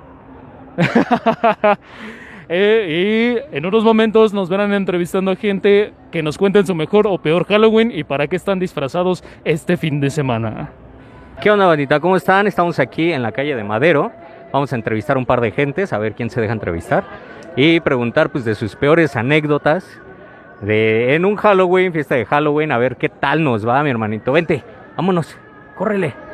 [2.48, 7.06] Eh, y en unos momentos nos verán entrevistando a gente que nos cuenten su mejor
[7.06, 10.70] o peor Halloween y para qué están disfrazados este fin de semana.
[11.42, 12.00] ¿Qué onda, bandita?
[12.00, 12.46] ¿Cómo están?
[12.46, 14.10] Estamos aquí en la calle de Madero.
[14.52, 17.04] Vamos a entrevistar un par de gentes, a ver quién se deja entrevistar.
[17.54, 20.00] Y preguntar, pues, de sus peores anécdotas
[20.62, 24.32] de en un Halloween, fiesta de Halloween, a ver qué tal nos va, mi hermanito.
[24.32, 24.64] Vente,
[24.96, 25.36] vámonos,
[25.76, 26.27] córrele.